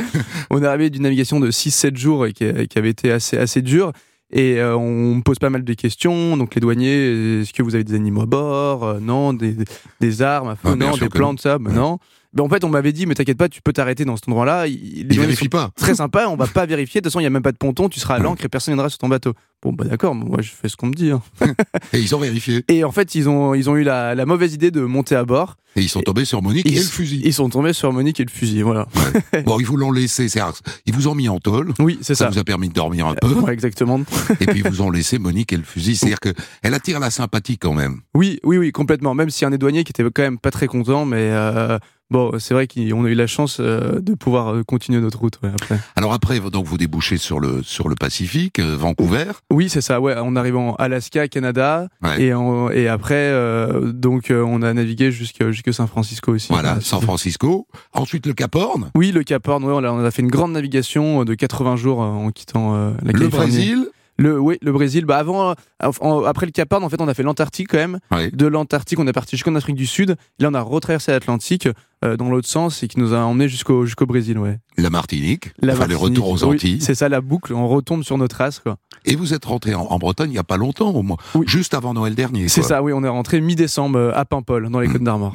[0.50, 3.62] on est arrivé d'une navigation de 6-7 jours et qui, qui avait été assez, assez
[3.62, 3.92] dure.
[4.30, 6.36] Et euh, on me pose pas mal de questions.
[6.36, 8.84] Donc les douaniers, est-ce que vous avez des animaux à bord?
[8.84, 9.32] Euh, Non.
[9.32, 9.56] Des,
[10.00, 10.96] des armes Ah, Non.
[10.96, 11.76] Des plantes, ça Ben Ouais.
[11.76, 11.98] Non.
[12.34, 14.66] Ben, en fait, on m'avait dit, mais t'inquiète pas, tu peux t'arrêter dans cet endroit-là.
[14.66, 15.70] Il- Les Il douaniers vérifie pas.
[15.76, 17.00] très sympa, on va pas vérifier.
[17.00, 18.48] De toute façon, il y a même pas de ponton, tu seras à l'ancre et
[18.48, 19.34] personne viendra sur ton bateau.
[19.62, 21.10] Bon, bah d'accord, moi je fais ce qu'on me dit.
[21.10, 21.22] hein.
[21.94, 22.64] Et ils ont vérifié.
[22.68, 25.24] Et en fait, ils ont, ils ont eu la, la mauvaise idée de monter à
[25.24, 25.56] bord.
[25.76, 27.22] Et ils sont tombés sur Monique et, Ils- le fusil.
[27.24, 28.86] Ils sont tombés sur Monique et le fusil, voilà.
[29.46, 30.40] Bon, ils vous l'ont laissé, c'est
[30.84, 31.72] ils vous ont mis en tôle.
[31.78, 32.30] Oui, c'est Ça ça.
[32.30, 33.28] vous a permis de dormir un peu.
[33.32, 34.00] Ouais, exactement.
[34.40, 35.96] et puis ils vous ont laissé Monique et le fusil.
[35.96, 38.00] C'est-à-dire que elle attire la sympathie quand même.
[38.14, 39.14] Oui, oui, oui, complètement.
[39.14, 41.78] Même a un des douaniers qui était quand même pas très content, mais euh,
[42.10, 45.38] bon, c'est vrai qu'on a eu la chance euh, de pouvoir euh, continuer notre route
[45.42, 45.78] ouais, après.
[45.96, 49.32] Alors après, donc vous débouchez sur le sur le Pacifique, euh, Vancouver.
[49.50, 50.00] Oui, c'est ça.
[50.00, 52.22] Ouais, on arrive en Alaska, Canada, Ouais.
[52.22, 56.48] et, en- et après, euh, donc on a navigué jusqu'à jusque San Francisco aussi.
[56.52, 57.66] Voilà, San Francisco.
[57.92, 60.28] Ensuite le Cap Horn, Oui, le Cap Horn, ouais, on, a, on a fait une
[60.30, 63.46] grande navigation de 80 jours en quittant euh, la le Californie.
[63.50, 63.86] Brésil.
[64.16, 65.04] Le, oui, le Brésil.
[65.06, 65.54] Bah avant, euh,
[66.00, 67.98] en- après le Cap Horn, en fait, on a fait l'Antarctique quand même.
[68.12, 68.30] Ouais.
[68.30, 70.16] De l'Antarctique, on est parti jusqu'en Afrique du Sud.
[70.38, 71.68] Là, on a retraversé l'Atlantique
[72.04, 74.58] euh, dans l'autre sens et qui nous a emmené jusqu'au jusqu'au Brésil, ouais.
[74.76, 76.02] La Martinique, La enfin Martinique.
[76.02, 76.80] retours aux Oui, Antilles.
[76.80, 77.52] c'est ça la boucle.
[77.54, 78.76] On retombe sur nos traces, quoi.
[79.04, 81.44] et vous êtes rentré en, en Bretagne il y a pas longtemps, au moins, Oui.
[81.48, 82.48] juste avant Noël dernier.
[82.48, 82.92] C'est ça, oui.
[82.92, 85.32] On est rentré mi-décembre euh, à Paimpol, dans les Côtes d'Armor.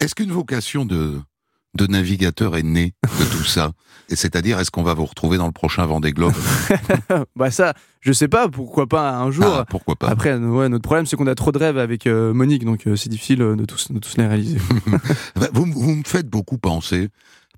[0.00, 1.18] Est-ce qu'une vocation de
[1.76, 3.72] de navigateur est née de tout ça
[4.08, 6.34] Et c'est-à-dire, est-ce qu'on va vous retrouver dans le prochain Vendée Globe?
[7.36, 8.48] Bah ça, je sais pas.
[8.48, 9.44] Pourquoi pas un jour.
[9.46, 12.32] Ah, Pourquoi pas Après, ouais, notre problème, c'est qu'on a trop de rêves avec euh,
[12.32, 14.58] Monique, donc euh, c'est difficile euh, de tous, de tous les réaliser.
[15.36, 17.08] Bah, Vous, vous me faites beaucoup penser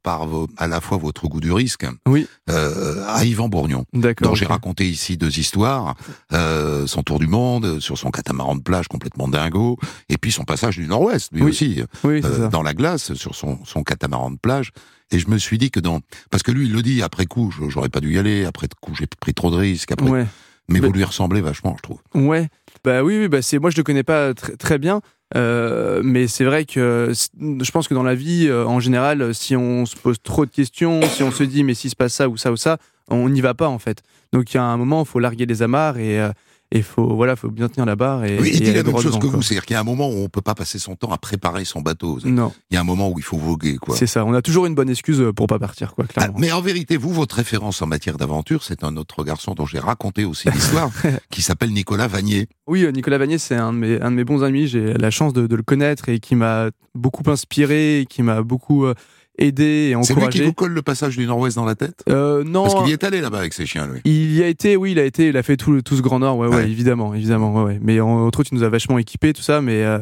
[0.02, 2.26] par vos- à la fois votre goût du risque Oui.
[2.50, 3.84] euh, à Yvan Bourgnon.
[3.92, 4.28] D'accord.
[4.28, 5.94] dont j'ai raconté ici deux histoires,
[6.32, 10.44] euh, son tour du monde, sur son catamaran de plage complètement dingo, et puis son
[10.44, 14.30] passage du Nord-Ouest, lui Oui, aussi, Oui, euh, dans la glace, sur son, son catamaran
[14.30, 14.72] de plage.
[15.10, 16.00] Et je me suis dit que dans...
[16.30, 18.94] Parce que lui, il le dit, après coup, j'aurais pas dû y aller, après coup,
[18.94, 20.08] j'ai pris trop de risques, après...
[20.10, 20.26] Ouais.
[20.70, 21.98] Mais vous lui ressemblez vachement, je trouve.
[22.14, 22.48] Ouais,
[22.84, 25.00] bah oui, oui bah c'est moi je le connais pas tr- très bien,
[25.36, 29.34] euh, mais c'est vrai que c- je pense que dans la vie euh, en général,
[29.34, 32.14] si on se pose trop de questions, si on se dit mais s'il se passe
[32.14, 34.02] ça ou ça ou ça, on n'y va pas en fait.
[34.32, 36.30] Donc il y a un moment, il faut larguer les amarres et euh,
[36.70, 38.24] Et faut, voilà, faut bien tenir la barre.
[38.26, 40.08] Et, Oui, il dit la même chose que vous, c'est-à-dire qu'il y a un moment
[40.10, 42.18] où on peut pas passer son temps à préparer son bateau.
[42.26, 43.96] Non, Il y a un moment où il faut voguer, quoi.
[43.96, 44.22] c'est ça.
[44.26, 46.38] On a toujours une bonne excuse pour pas partir, quoi, Ah, clairement.
[46.38, 49.78] mais en vérité, vous, votre référence en matière d'aventure, c'est un autre garçon dont j'ai
[49.78, 50.90] raconté aussi l'histoire,
[51.30, 52.48] qui s'appelle Nicolas Vanier.
[52.66, 54.66] Oui, euh, Nicolas Vanier, c'est un, de mes- un de mes bons amis.
[54.66, 58.42] J'ai la chance de, de le connaître et qui m'a beaucoup inspiré, et qui m'a
[58.42, 58.92] beaucoup euh,
[59.38, 62.02] aidé et C'est lui qui vous colle le passage du Nord-Ouest dans la tête?
[62.08, 64.00] Euh, non, Parce qu'il y est allé là-bas avec ses chiens, lui.
[64.04, 66.18] Il y a été, oui, il a été, il a fait tout, tout ce Grand
[66.18, 66.70] Nord, ouais, ouais, Ouais.
[66.70, 67.78] évidemment, évidemment, ouais, ouais.
[67.82, 69.98] Mais en- entre autres, il nous a vachement équipés, tout ça, mais, euh,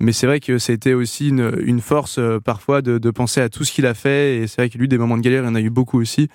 [0.00, 3.48] mais c'est vrai que c'était aussi une, une force euh, parfois de, de penser à
[3.48, 5.46] tout ce qu'il a fait, et c'est vrai que lui, des moments de galère, il
[5.46, 6.28] y en a eu beaucoup aussi.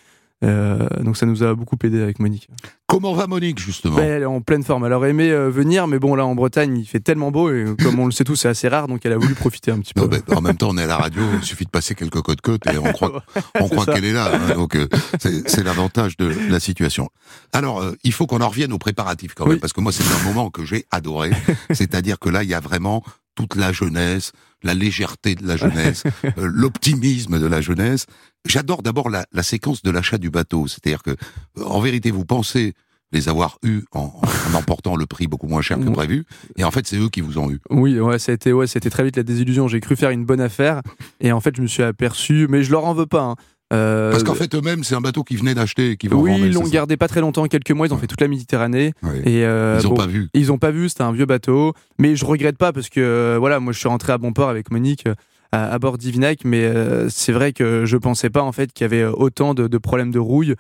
[0.44, 2.48] Euh, donc ça nous a beaucoup aidé avec Monique.
[2.86, 4.86] Comment va Monique, justement Ben, elle est en pleine forme.
[4.86, 7.66] Elle aurait aimé euh, venir, mais bon, là en Bretagne, il fait tellement beau, et
[7.82, 9.94] comme on le sait tous, c'est assez rare, donc elle a voulu profiter un petit
[9.96, 10.02] peu.
[10.02, 12.22] Non, ben, en même temps, on est à la radio, il suffit de passer quelques
[12.22, 13.24] codes côtes et on croit,
[13.60, 13.94] on croit ça.
[13.94, 14.32] qu'elle est là.
[14.34, 14.88] hein, donc, euh,
[15.20, 17.10] c'est l'avantage de la situation.
[17.52, 19.60] Alors, euh, il faut qu'on en revienne aux préparatifs quand même, Oui.
[19.60, 21.32] parce que moi, c'est un moment que j'ai adoré.
[21.72, 23.04] C'est-à-dire que là, il y a vraiment
[23.38, 24.32] toute la jeunesse,
[24.64, 28.06] la légèreté de la jeunesse, euh, l'optimisme de la jeunesse.
[28.46, 30.68] J'adore d'abord la, la séquence de l'achat du bateau.
[30.68, 32.74] C'est-à-dire que, euh, en vérité, vous pensez
[33.14, 34.20] les avoir eus en,
[34.50, 35.94] en emportant le prix beaucoup moins cher que Ouais.
[35.94, 36.26] prévu,
[36.58, 37.60] et en fait, c'est eux qui vous ont eu.
[37.70, 39.70] Oui, ouais, ça a été, ouais, c'était très vite la désillusion.
[39.70, 40.82] J'ai cru faire une bonne affaire,
[41.22, 43.22] et en fait, je me suis aperçu, mais je leur en veux pas.
[43.22, 43.36] hein.
[43.74, 46.32] Euh, Parce qu'en fait, eux-mêmes, c'est un bateau qu'ils venaient d'acheter et qu'ils vont oui,
[46.40, 47.86] ils l'ont gardé pas très longtemps, quelques mois.
[47.88, 48.94] Ils ont fait toute la Méditerranée.
[49.26, 50.30] Et euh, Ils ont bon, pas vu.
[50.34, 50.88] Ils ont pas vu.
[50.88, 53.90] C'était un vieux bateau, mais je regrette pas parce que euh, voilà, moi je suis
[53.90, 55.04] rentré à bon port avec Monique
[55.52, 56.72] à, à bord d'Ivinac, mais
[57.10, 60.12] c'est vrai que je pensais pas en fait qu'il y avait autant de, de problèmes
[60.12, 60.56] de rouille.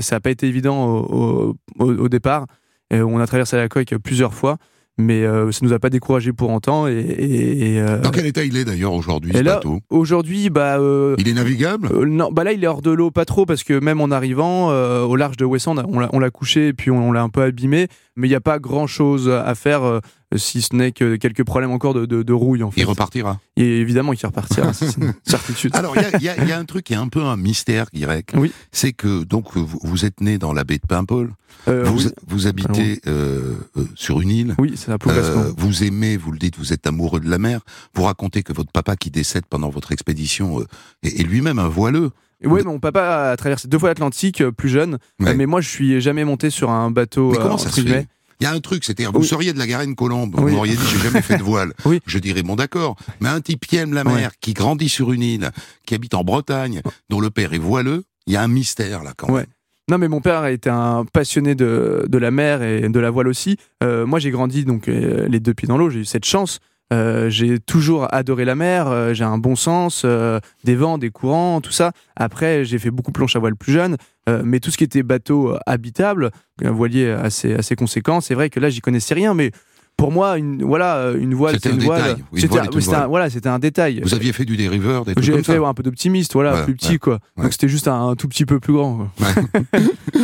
[0.00, 2.46] Ça a pas été évident au, au, au- au départ.
[2.92, 4.56] On a traversé la coque plusieurs fois,
[5.00, 6.86] mais euh, ça nous a pas découragé pour autant.
[6.86, 9.80] Et, et- et, euh, Dans quel état il est d'ailleurs aujourd'hui, ce là, bateau?
[9.90, 11.88] aujourd'hui, bah euh, Il est navigable?
[11.92, 14.10] euh, non, bah là il est hors de l'eau, pas trop, parce que même en
[14.10, 17.42] arrivant au large de Wesson, on l'a- couché et puis on, on l'a un peu
[17.42, 20.00] abîmé, mais il n'y a pas grand chose à faire,
[20.36, 22.80] si ce n'est que quelques problèmes encore de, de, de rouille en fait.
[22.80, 23.40] Il repartira.
[23.56, 25.74] Et évidemment qu'il repartira, c'est une certitude.
[25.74, 27.08] Alors, il y a, il y a- il y a un truc qui est un
[27.08, 28.32] peu un mystère grec.
[28.34, 28.52] Oui.
[28.72, 31.32] C'est que, donc, vous, vous êtes né dans la baie de Paimpol.
[31.68, 32.12] Euh, vous, oui.
[32.28, 34.54] vous habitez euh, euh, sur une île.
[34.58, 35.10] oui, c'est Gascon.
[35.40, 37.60] Euh, vous aimez, vous le dites, vous êtes amoureux de la mer.
[37.94, 40.62] Vous racontez que votre papa qui décède pendant votre expédition
[41.02, 42.10] est, est lui-même un voileux.
[42.42, 45.34] Ouais, mon papa a traversé deux fois l'Atlantique, plus jeune, Ouais.
[45.34, 47.32] mais moi je suis jamais monté sur un bateau.
[47.32, 48.06] Mais comment ça se fait
[48.40, 49.26] Il y a un truc, c'est-à-dire, vous Oui.
[49.26, 51.72] seriez de la Garenne Colombe, vous m'auriez dit, j'ai jamais fait de voile.
[51.84, 52.00] Oui.
[52.06, 55.22] Je dirais, bon d'accord, mais un type qui aime la mer, qui grandit sur une
[55.22, 55.50] île,
[55.86, 59.12] qui habite en Bretagne, dont le père est voileux, il y a un mystère là
[59.16, 59.46] quand même.
[59.90, 63.26] Non, mais mon père était un passionné de, de la mer et de la voile
[63.26, 63.56] aussi.
[63.82, 65.90] Euh, moi, j'ai grandi donc euh, les deux pieds dans l'eau.
[65.90, 66.60] J'ai eu cette chance.
[66.92, 68.88] Euh, j'ai toujours adoré la mer.
[68.88, 71.92] euh, j'ai un bon sens euh, des vents, des courants, tout ça.
[72.16, 73.96] Après, j'ai fait beaucoup de planche à voile plus jeune.
[74.44, 76.30] mais tout ce qui était bateau habitable,
[76.64, 79.34] un voilier assez assez conséquent, c'est vrai que là, j'y connaissais rien.
[79.34, 79.50] Mais
[79.96, 82.16] pour moi, une voilà, une voile, C'était une un voile.
[82.32, 83.08] une C'était voile un- c'était un- voile.
[83.08, 84.00] voilà, un détail.
[84.04, 86.64] Vous aviez fait du dériveur, des trucs comme fait ça un peu d'optimiste, voilà, Voilà,
[86.64, 87.18] plus petit ouais, quoi.
[87.36, 87.42] ouais.
[87.44, 89.08] Donc c'était juste un, un tout petit peu plus grand.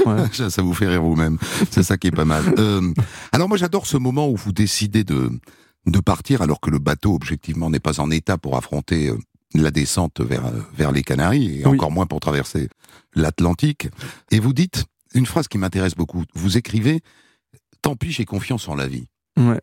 [0.07, 0.25] Ouais.
[0.33, 1.37] ça, ça vous fait rire vous-même.
[1.71, 2.43] C'est ça qui est pas mal.
[2.59, 2.81] Euh,
[3.33, 5.31] alors moi j'adore ce moment où vous décidez de,
[5.87, 9.19] de partir alors que le bateau objectivement n'est pas en état pour affronter euh,
[9.55, 11.77] la descente vers, euh, vers les Canaries et Oui.
[11.77, 12.69] encore moins pour traverser
[13.15, 13.89] l'Atlantique.
[14.31, 16.25] Et vous dites une phrase qui m'intéresse beaucoup.
[16.35, 17.01] Vous écrivez
[17.83, 19.07] Tant pis, j'ai confiance en la vie.
[19.39, 19.61] Ouais.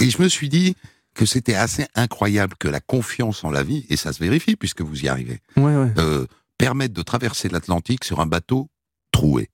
[0.00, 0.76] Et je me suis dit
[1.14, 4.80] que c'était assez incroyable que la confiance en la vie, et ça se vérifie puisque
[4.80, 5.92] vous y arrivez, Ouais, ouais.
[5.98, 8.68] euh, permette de traverser l'Atlantique sur un bateau
[9.10, 9.50] troué.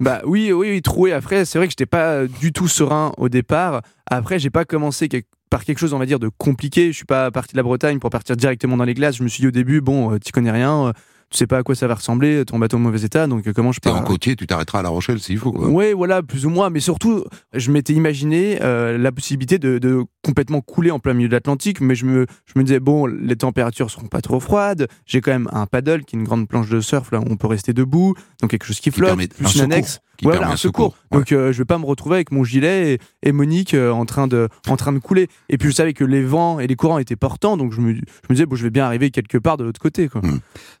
[0.00, 1.12] Bah oui, oui, oui, troué.
[1.12, 3.82] Après, c'est vrai que j'étais pas du tout serein au départ.
[4.06, 5.08] Après, j'ai pas commencé
[5.50, 6.86] par quelque chose, on va dire, de compliqué.
[6.90, 9.16] Je suis pas parti de la Bretagne pour partir directement dans les glaces.
[9.16, 10.92] Je me suis dit au début, bon, euh, tu connais rien, euh,
[11.30, 13.52] tu sais pas à quoi ça va ressembler, ton bateau en mauvais état, donc euh,
[13.54, 13.94] comment je T'es peux.
[13.96, 15.52] en côtier, tu t'arrêteras à La Rochelle s'il faut.
[15.52, 15.68] Quoi.
[15.68, 16.70] Ouais, voilà, plus ou moins.
[16.70, 21.28] Mais surtout, je m'étais imaginé euh, la possibilité de, de complètement couler en plein milieu
[21.28, 21.80] de l'Atlantique.
[21.80, 24.88] Mais je me, je me disais, bon, les températures seront pas trop froides.
[25.06, 27.36] J'ai quand même un paddle qui est une grande planche de surf, là, où on
[27.36, 28.14] peut rester debout.
[28.40, 30.00] Donc quelque chose qui Qui flotte, plus un une secours, annexe.
[30.20, 30.94] Qui Voilà, permet un secours.
[31.10, 31.18] Ouais.
[31.18, 32.98] Donc euh, je vais pas me retrouver avec mon gilet et,
[33.28, 35.28] et Monique euh, en, train de, en train de couler.
[35.48, 37.56] Et puis je savais que les vents et les courants étaient portants.
[37.56, 39.80] Donc je me, je me disais, bon, je vais bien arriver quelque part de l'autre
[39.80, 40.08] côté.
[40.08, 40.20] Quoi.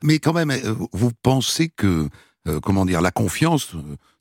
[0.04, 2.08] Mais quand même, euh, vous pensez que,
[2.46, 3.74] euh, comment dire, la confiance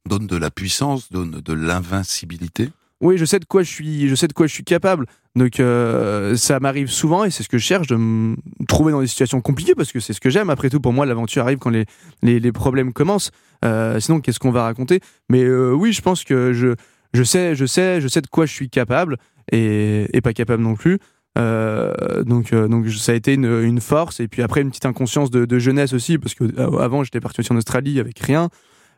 [0.07, 2.69] donne de la puissance, donne de l'invincibilité?
[3.01, 5.05] Oui, je sais de quoi je suis, je sais de quoi je suis capable.
[5.35, 8.35] Donc euh, ça m'arrive souvent et c'est ce que je cherche de me
[8.67, 10.49] trouver dans des situations compliquées parce que c'est ce que j'aime.
[10.49, 11.85] Après tout, pour moi, l'aventure arrive quand les,
[12.21, 13.31] les, problèmes commencent.
[13.63, 14.99] Euh, sinon, qu'est-ce qu'on va raconter?
[15.29, 16.75] Mais euh, oui, je pense que je,
[17.13, 19.17] je sais, je sais, je sais de quoi je suis capable
[19.51, 20.99] et, et pas capable non plus.
[21.37, 25.57] Donc, donc ça a été une, force et puis après une petite inconscience de, de
[25.57, 28.49] jeunesse aussi parce que avant j'étais parti aussi en Australie avec rien.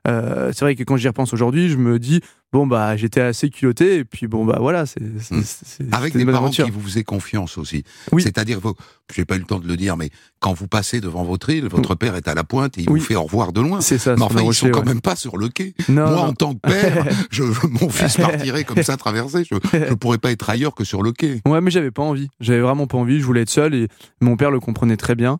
[0.07, 2.21] Euh, c'est vrai que quand j'y repense aujourd'hui, je me dis
[2.53, 5.41] bon bah j'étais assez culotté et puis bon bah voilà c'est Hmm.
[5.93, 6.65] Avec des parents aventure.
[6.65, 7.83] qui vous faisaient confiance aussi.
[8.11, 8.21] Oui.
[8.23, 8.73] C'est-à-dire, vous-
[9.13, 11.67] j'ai pas eu le temps de le dire, mais quand vous passez devant votre île,
[11.67, 12.99] votre père est à la pointe et il Oui.
[12.99, 13.79] vous fait au revoir de loin.
[13.81, 14.85] c'est ça Mais enfin, ils sont quand ouais.
[14.85, 15.75] même pas sur le quai.
[15.87, 16.17] non, Moi, non.
[16.23, 19.43] en tant que père, je, mon fils partirait comme ça traverser.
[19.43, 19.55] Je,
[19.89, 21.41] je pourrais pas être ailleurs que sur le quai.
[21.47, 22.29] Ouais, mais j'avais pas envie.
[22.39, 23.19] J'avais vraiment pas envie.
[23.19, 23.87] Je voulais être seul et
[24.19, 25.37] mon père le comprenait très bien.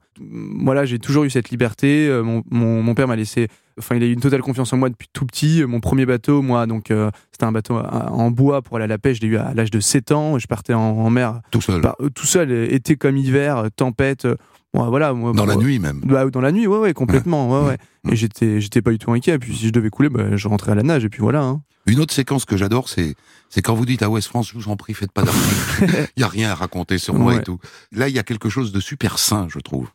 [0.64, 2.07] Voilà, j'ai toujours eu cette liberté.
[2.07, 3.47] Euh, Mon, mon, mon père m'a laissé.
[3.84, 5.63] Enfin, il a eu une totale confiance en moi depuis tout petit.
[5.67, 8.88] Mon premier bateau, moi, donc euh, c'était un bateau à- en bois pour aller à
[8.88, 9.17] la pêche.
[9.17, 10.38] Je l'ai eu à l'âge de 7 ans.
[10.39, 11.82] Je partais en, en mer Tout seul.
[11.82, 14.25] par- euh, tout seul, euh, été comme hiver, euh, tempête.
[14.25, 14.36] euh,
[14.73, 15.13] bon, voilà.
[15.13, 16.01] Moi, Dans la nuit même.
[16.03, 17.77] bah, dans la nuit, ouais, ouais, complètement, ouais, ouais.
[18.03, 18.13] Mm.
[18.13, 19.34] Et j'étais, j'étais pas du tout inquiet.
[19.34, 21.03] Et puis si je devais couler, bah, je rentrais à la nage.
[21.05, 21.41] Et puis voilà.
[21.43, 21.61] hein.
[21.88, 23.15] Une autre séquence que j'adore, c'est
[23.49, 26.07] c'est quand vous dites à West France, je vous en prie, faites pas d'article.
[26.15, 27.57] Il y a rien à raconter sur moi et tout.
[27.91, 29.89] Là, il y a quelque chose de super sain, je trouve.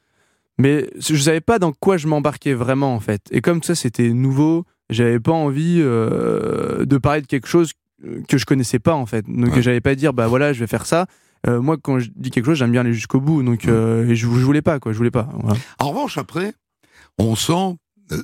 [0.59, 3.23] Mais je savais pas dans quoi je m'embarquais vraiment en fait.
[3.31, 7.73] Et comme ça c'était nouveau, j'avais pas envie euh, de parler de quelque chose
[8.29, 9.25] que je connaissais pas en fait.
[9.29, 9.63] Donc Ouais.
[9.63, 11.07] j'allais pas dire bah voilà je vais faire ça.
[11.47, 13.43] Euh, moi quand je dis quelque chose j'aime bien aller jusqu'au bout.
[13.43, 15.29] Donc euh, et je, je voulais pas quoi, je voulais pas.
[15.43, 15.59] Voilà.
[15.79, 16.55] En revanche, après,
[17.19, 17.75] on sent, euh,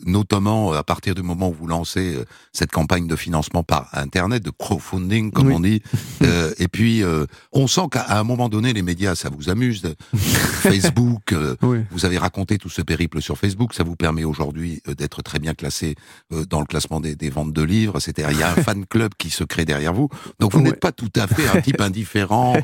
[0.07, 4.43] notamment à partir du moment où vous lancez euh, cette campagne de financement par Internet,
[4.43, 5.55] de crowdfunding, comme Oui.
[5.57, 5.83] on dit,
[6.23, 9.83] euh, et puis euh, on sent qu'à un moment donné, les médias, ça vous amuse.
[10.15, 11.79] Facebook, euh, Oui.
[11.91, 15.39] vous avez raconté tout ce périple sur Facebook, ça vous permet aujourd'hui euh, d'être très
[15.39, 15.97] bien classé
[16.33, 18.01] euh, dans le classement des, des ventes de livres.
[18.01, 20.09] C'est-à-dire, il y a un fan club qui se crée derrière vous.
[20.39, 22.57] Donc, vous n'êtes pas tout à fait un type indifférent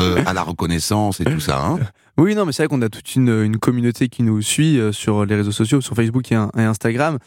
[0.00, 1.62] euh, à la reconnaissance et tout ça.
[1.64, 1.78] Hein
[2.18, 4.92] Oui, non, mais c'est vrai qu'on a toute une, une communauté qui nous suit euh,
[4.92, 7.18] sur les réseaux sociaux, sur Facebook et, Instagram.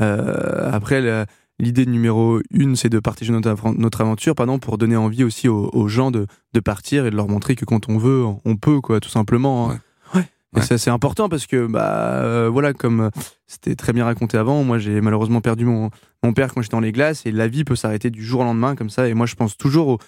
[0.00, 1.26] Euh, après,
[1.58, 5.86] l'idée numéro une, c'est de partager notre, aventure, pardon, pour donner envie aussi aux, aux
[5.88, 9.00] gens de, de partir et de leur montrer que quand on veut, on peut, quoi,
[9.00, 9.70] tout simplement.
[9.70, 9.74] hein.
[10.14, 10.22] Ouais.
[10.54, 10.62] Et Ouais.
[10.66, 13.10] ça, c'est important parce que, bah, euh, voilà, comme
[13.46, 15.88] c'était très bien raconté avant, moi, j'ai malheureusement perdu mon,
[16.22, 18.44] mon père quand j'étais dans les glaces et la vie peut s'arrêter du jour au
[18.44, 19.08] lendemain, comme ça.
[19.08, 19.98] Et moi, je pense toujours au,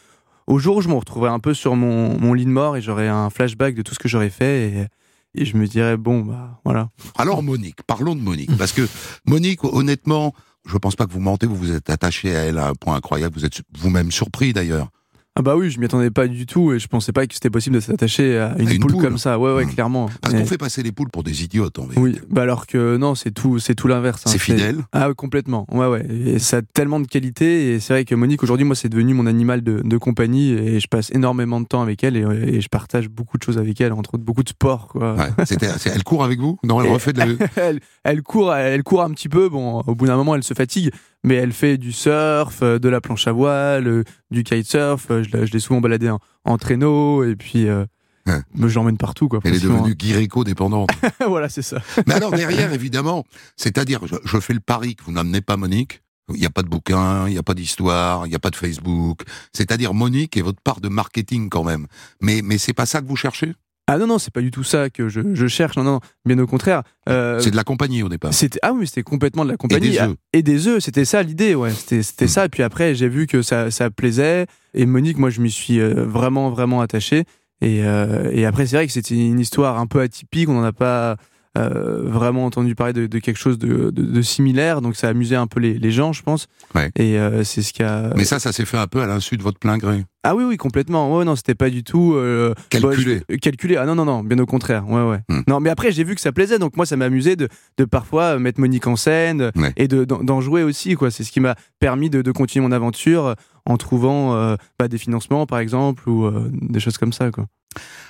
[0.47, 2.83] au jour où je me retrouverai un peu sur mon, mon lit de mort et
[2.83, 4.89] j'aurai un flashback de tout ce que j'aurais fait
[5.37, 6.91] et, je me dirais bon bah voilà.
[7.17, 8.87] Alors Monique, parlons de Monique, parce que
[9.27, 10.33] Monique, honnêtement,
[10.65, 12.95] je pense pas que vous mentez, vous vous êtes attaché à elle à un point
[12.95, 14.91] incroyable, vous êtes vous-même surpris d'ailleurs.
[15.37, 17.51] Ah bah oui, je m'y attendais pas du tout et je pensais pas que c'était
[17.51, 19.03] possible de s'attacher à une, poule, poule.
[19.03, 19.37] comme ça.
[19.37, 19.71] Ouais ouais, Mmh.
[19.75, 20.09] clairement.
[20.21, 22.01] Parce qu'on fait passer les poules pour des idiotes en vérité.
[22.01, 24.23] Oui, bah alors que non, c'est tout, c'est tout l'inverse.
[24.27, 24.31] hein.
[24.31, 24.85] C'est fidèle.
[24.93, 25.67] Ah oui, complètement.
[25.73, 26.07] Ouais ouais.
[26.09, 29.13] Et ça a tellement de qualité et c'est vrai que Monique aujourd'hui, moi, c'est devenu
[29.13, 32.61] mon animal de, de compagnie et je passe énormément de temps avec elle et, et
[32.61, 35.15] je partage beaucoup de choses avec elle, entre autres beaucoup de sport quoi.
[35.17, 36.61] Ouais, c'était- c'est- elle court avec vous?
[36.63, 37.27] Non, elle refait de la...
[37.57, 39.49] elle, elle court, elle court un petit peu.
[39.49, 40.93] Bon, au bout d'un moment, elle se fatigue,
[41.25, 45.07] mais elle fait du surf, euh, de la planche à voile, euh, du kitesurf.
[45.11, 49.29] Euh, Je l'ai- souvent baladé en, en traîneau et puis me- je l'emmène partout.
[49.29, 50.91] Quoi, Elle est devenue guiréco dépendante.
[51.27, 51.79] voilà, c'est ça.
[52.07, 53.25] Mais alors derrière, évidemment,
[53.57, 56.01] c'est-à-dire, je, je fais le pari que vous n'amenez pas Monique.
[56.33, 58.49] Il n'y a pas de bouquin, il n'y a pas d'histoire, il n'y a pas
[58.49, 59.21] de Facebook.
[59.53, 61.87] C'est-à-dire Monique est votre part de marketing quand même.
[62.23, 63.53] Mais mais c'est pas ça que vous cherchez?
[63.87, 65.77] Ah non, non, c'est pas du tout ça que je, je cherche.
[65.77, 66.83] Non, non, bien au contraire.
[67.09, 68.33] Euh, C'est de la compagnie au départ.
[68.33, 70.17] C'était ah oui, c'était complètement de la compagnie des Ah, œufs.
[70.33, 70.83] et des œufs.
[70.83, 71.71] C'était ça l'idée, ouais.
[71.71, 72.29] C'était c'était Mm.
[72.29, 72.45] ça.
[72.47, 74.47] Et puis après, j'ai vu que ça ça plaisait.
[74.73, 77.25] Et Monique, moi, je m'y suis euh, vraiment vraiment attaché.
[77.61, 80.49] Et, euh, et après, c'est vrai que c'était une histoire un peu atypique.
[80.49, 81.17] On n'en a pas
[81.57, 84.81] euh, vraiment entendu parler de, de quelque chose de, de, de similaire.
[84.81, 86.49] Donc ça a amusé un peu les, les gens, je pense.
[86.75, 86.91] Ouais.
[86.97, 88.11] Et euh, c'est ce qui a.
[88.17, 90.05] Mais ça, ça s'est fait un peu à l'insu de votre plein gré.
[90.27, 91.17] Ah oui, oui, complètement.
[91.19, 93.17] Ouais, non, c'était pas du tout euh, Calculé.
[93.17, 93.77] bah, je- calculé.
[93.77, 94.89] Ah non, non, non, bien au contraire.
[94.89, 95.19] Ouais, ouais.
[95.29, 95.43] Hmm.
[95.47, 97.85] Non, mais après, j'ai vu que ça plaisait, donc moi, ça m'a amusé de, de
[97.85, 99.73] parfois mettre Monique en scène Ouais.
[99.77, 101.11] et de, d'en, jouer aussi, quoi.
[101.11, 103.35] C'est ce qui m'a permis de, de continuer mon aventure euh,
[103.67, 107.47] en trouvant euh, bah, des financements, par exemple, ou euh, des choses comme ça, quoi.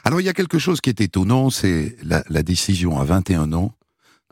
[0.05, 3.55] Alors il y a quelque chose qui est étonnant, c'est la, la décision à 21
[3.55, 3.73] ans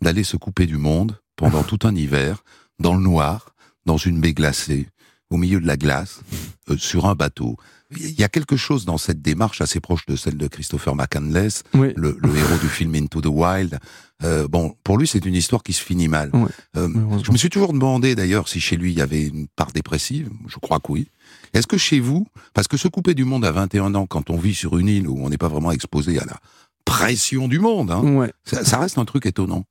[0.03, 2.45] d'aller se couper du monde pendant tout un hiver,
[2.79, 3.55] dans le noir,
[3.87, 4.89] dans une baie glacée,
[5.31, 6.20] au milieu de la glace,
[6.68, 7.57] euh, sur un bateau.
[7.97, 11.62] Il y a quelque chose dans cette démarche assez proche de celle de Christopher McCandless,
[11.75, 11.93] Oui.
[11.97, 13.79] le, le héros du film Into the Wild.
[14.25, 16.31] Euh, bon, pour lui, c'est une histoire qui se finit mal.
[16.77, 16.89] Euh,
[17.23, 20.31] je me suis toujours demandé d'ailleurs si chez lui il y avait une part dépressive.
[20.49, 21.09] Je crois que oui.
[21.55, 24.37] Est-ce que chez vous, parce que se couper du monde à 21 ans quand on
[24.37, 26.37] vit sur une île où on n'est pas vraiment exposé à la
[26.85, 28.33] pression du monde, hein, Ouais.
[28.45, 29.64] ça, ça reste un truc étonnant.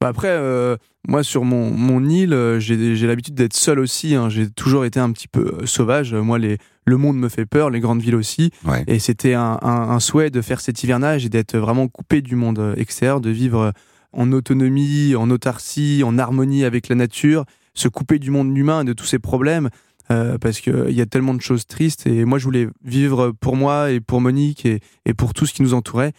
[0.00, 0.76] Bah après, euh,
[1.08, 4.14] moi sur mon, mon île, euh, j'ai l'habitude d'être seul aussi.
[4.14, 4.28] hein.
[4.28, 6.12] J'ai toujours été un petit peu euh, sauvage.
[6.12, 8.50] Moi, les, le monde me fait peur, les grandes villes aussi.
[8.66, 8.84] Ouais.
[8.88, 12.36] Et c'était un, un- un souhait de faire cet hivernage et d'être vraiment coupé du
[12.36, 13.72] monde extérieur, de vivre
[14.12, 18.84] en autonomie, en autarcie, en harmonie avec la nature, se couper du monde humain et
[18.84, 19.70] de tous ses problèmes.
[20.10, 23.56] Euh, parce qu'il y a tellement de choses tristes et moi je voulais vivre pour
[23.56, 26.12] moi et pour Monique et, et pour tout ce qui nous entourait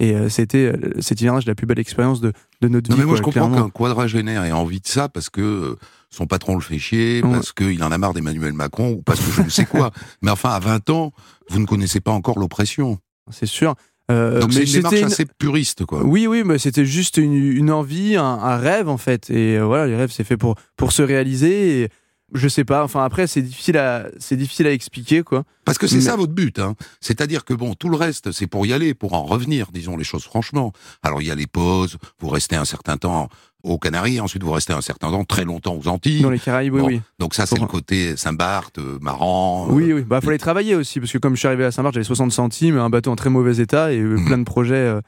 [0.00, 2.32] Et euh, c'était euh, cet hivernage la plus belle expérience de,
[2.62, 3.02] de notre Non vie.
[3.02, 5.76] mais moi quoi, je comprends qu'un quadragénaire ait envie de ça parce que
[6.10, 7.30] son patron le fait chier, Ouais.
[7.32, 9.90] parce qu'il en a marre d'Emmanuel Macron ou parce que je ne sais quoi.
[10.22, 11.12] Mais enfin à 20 ans,
[11.50, 12.98] vous ne connaissez pas encore l'oppression.
[13.30, 13.74] C'est sûr.
[14.10, 16.04] Euh, Donc c'est une démarche une- assez puriste quoi.
[16.04, 19.30] Oui, oui, mais c'était juste une, une envie, un, un rêve en fait.
[19.30, 21.82] Et euh, voilà, les rêves, c'est fait pour, pour se réaliser.
[21.84, 21.88] Et
[22.32, 25.44] je sais pas, enfin après, c'est difficile, à, c'est difficile à expliquer quoi.
[25.64, 26.74] Parce que c'est Mais- ça votre but, hein.
[27.00, 30.04] C'est-à-dire que bon, tout le reste, c'est pour y aller, pour en revenir, disons les
[30.04, 30.72] choses franchement.
[31.02, 33.28] Alors il y a les pauses, vous restez un certain temps
[33.62, 36.20] aux Canaries, ensuite vous restez un certain temps, très longtemps aux Antilles.
[36.22, 37.00] Dans les Caraïbes, oui, Bon, oui.
[37.18, 39.68] Donc ça, c'est Pour- le côté Saint-Barth, euh, marrant.
[39.70, 41.94] euh, Oui, oui, bah fallait travailler aussi, parce que comme je suis arrivé à Saint-Marc,
[41.94, 44.24] j'avais 60 centimes, un bateau en très mauvais état et euh, Mhm.
[44.26, 45.00] plein de projets euh,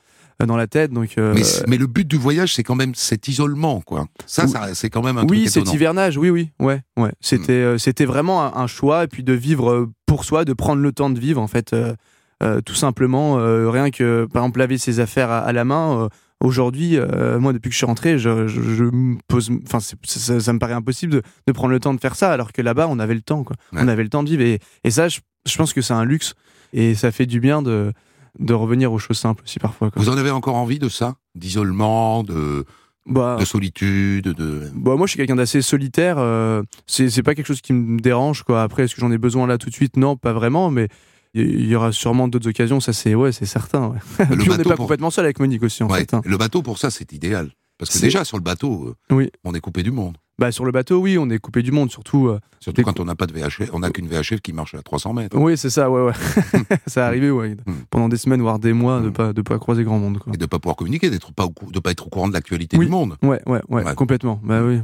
[0.45, 0.91] dans la tête.
[0.93, 1.35] Donc, euh,
[1.67, 4.07] Mais, le but du voyage, c'est quand même cet isolement, quoi.
[4.27, 4.51] Ça, Oui.
[4.51, 7.13] ça c'est quand même un oui, truc cet hivernage, oui, oui, ouais, ouais.
[7.21, 10.53] C'était, euh, c'était vraiment un, un choix, et puis de vivre euh, pour soi, de
[10.53, 11.95] prendre le temps de vivre, en fait, euh,
[12.43, 13.39] euh, tout simplement.
[13.39, 16.03] euh, rien que, par exemple, laver ses affaires à, à la main.
[16.03, 16.09] euh,
[16.41, 20.39] Aujourd'hui, euh, moi, depuis que je suis rentré, je, je, je me pose, enfin, ça,
[20.39, 22.89] ça me paraît impossible de, de prendre le temps de faire ça, alors que là-bas,
[22.91, 23.57] on avait le temps, quoi.
[23.73, 23.81] Ouais.
[23.83, 26.05] On avait le temps de vivre, et, et ça, je, je pense que c'est un
[26.05, 26.35] luxe,
[26.75, 27.91] et ça fait du bien de,
[28.39, 29.91] de revenir aux choses simples aussi parfois.
[29.91, 30.03] Quoi.
[30.03, 31.17] Vous en avez encore envie de ça?
[31.35, 32.65] D'isolement, de,
[33.07, 34.71] Bah, de solitude, de...
[34.75, 36.17] Bah, moi, je suis quelqu'un d'assez solitaire.
[36.19, 38.63] euh, c'est pas quelque chose qui me dérange, quoi.
[38.63, 39.97] Après, est-ce que j'en ai besoin là tout de suite?
[39.97, 40.89] Non, pas vraiment, mais
[41.35, 42.81] il y aura sûrement d'autres occasions.
[42.81, 43.89] Ça, c'est ouais, c'est certain.
[43.89, 43.99] ouais.
[44.31, 46.15] Le Puis on n'est bateau pas pour- complètement seul avec Monique aussi, en Ouais, fait.
[46.15, 46.23] hein.
[46.25, 47.51] Le bateau, pour ça, c'est idéal.
[47.79, 49.31] Parce que déjà, sur le bateau, euh, Oui.
[49.45, 50.17] on est coupé du monde.
[50.39, 52.29] Bah, sur le bateau, oui, on est coupé du monde, surtout.
[52.29, 54.83] euh, Surtout quand on n'a pas de VHF, on n'a qu'une VHF qui marche à
[54.83, 55.35] 300 mètres.
[55.39, 56.13] Oui, c'est ça, ouais, ouais.
[56.87, 57.57] ça arrivé, ouais.
[57.65, 57.73] Mm.
[57.89, 59.13] Pendant des semaines, voire des mois, de Mm.
[59.13, 60.35] pas de pas croiser grand monde, quoi.
[60.35, 62.35] Et de ne pas pouvoir communiquer, d'être pas au de pas être au courant de
[62.35, 62.85] l'actualité Oui.
[62.85, 63.17] du monde.
[63.23, 63.95] Ouais, ouais, ouais, Ouais.
[63.95, 64.39] complètement.
[64.45, 64.81] Bah oui.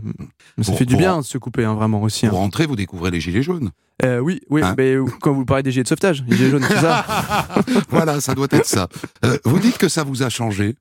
[0.57, 2.27] Mais ça Pour- fait du bien de se couper, hein, vraiment aussi.
[2.29, 2.43] Pour hein.
[2.43, 3.73] rentrer, vous découvrez les gilets jaunes.
[4.05, 4.63] Euh, oui, oui.
[4.63, 7.05] Hein mais quand vous parlez des gilets de sauvetage, les gilets jaunes, c'est ça.
[7.91, 8.89] voilà, ça doit être ça.
[9.27, 10.77] Euh, vous dites que ça vous a changé.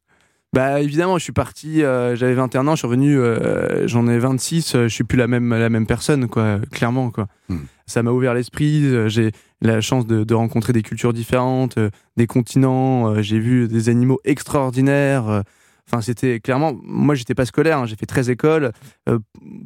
[0.54, 4.20] Bah évidemment, je suis parti, euh, j'avais 21 ans, je suis revenu, euh, j'en ai
[4.20, 7.28] 26, euh, je suis plus la même la même personne quoi, clairement quoi.
[7.48, 7.60] Hmm.
[7.88, 9.32] Ça m'a ouvert l'esprit, euh, j'ai
[9.62, 11.80] la chance de, de rencontrer des cultures différentes,
[12.18, 15.44] des continents, j'ai vu des animaux extraordinaires.
[15.88, 18.72] Enfin, c'était clairement, moi j'étais pas scolaire, hein, j'ai fait 13 écoles.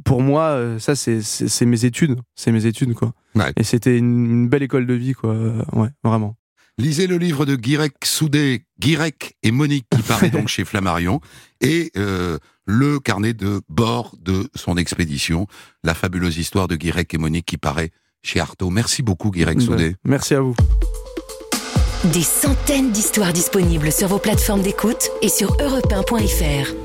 [0.04, 3.14] Pour moi, ça c'est mes études, c'est mes études quoi.
[3.34, 3.54] Ouais.
[3.58, 5.34] Et c'était une, une belle école de vie quoi,
[5.74, 6.36] ouais, vraiment.
[6.78, 11.22] Lisez le livre de Guirec Soudé, Guirec et Monique, qui paraît donc chez Flammarion,
[11.62, 15.48] et euh, le carnet de bord de son expédition,
[15.86, 17.92] la fabuleuse histoire de Guirec et Monique, qui paraît
[18.24, 18.72] chez Artaud.
[18.72, 19.92] Merci beaucoup, Guirec Soudé.
[19.92, 20.56] Bah, merci à vous.
[22.14, 26.85] Des centaines d'histoires disponibles sur vos plateformes d'écoute et sur europe1.fr.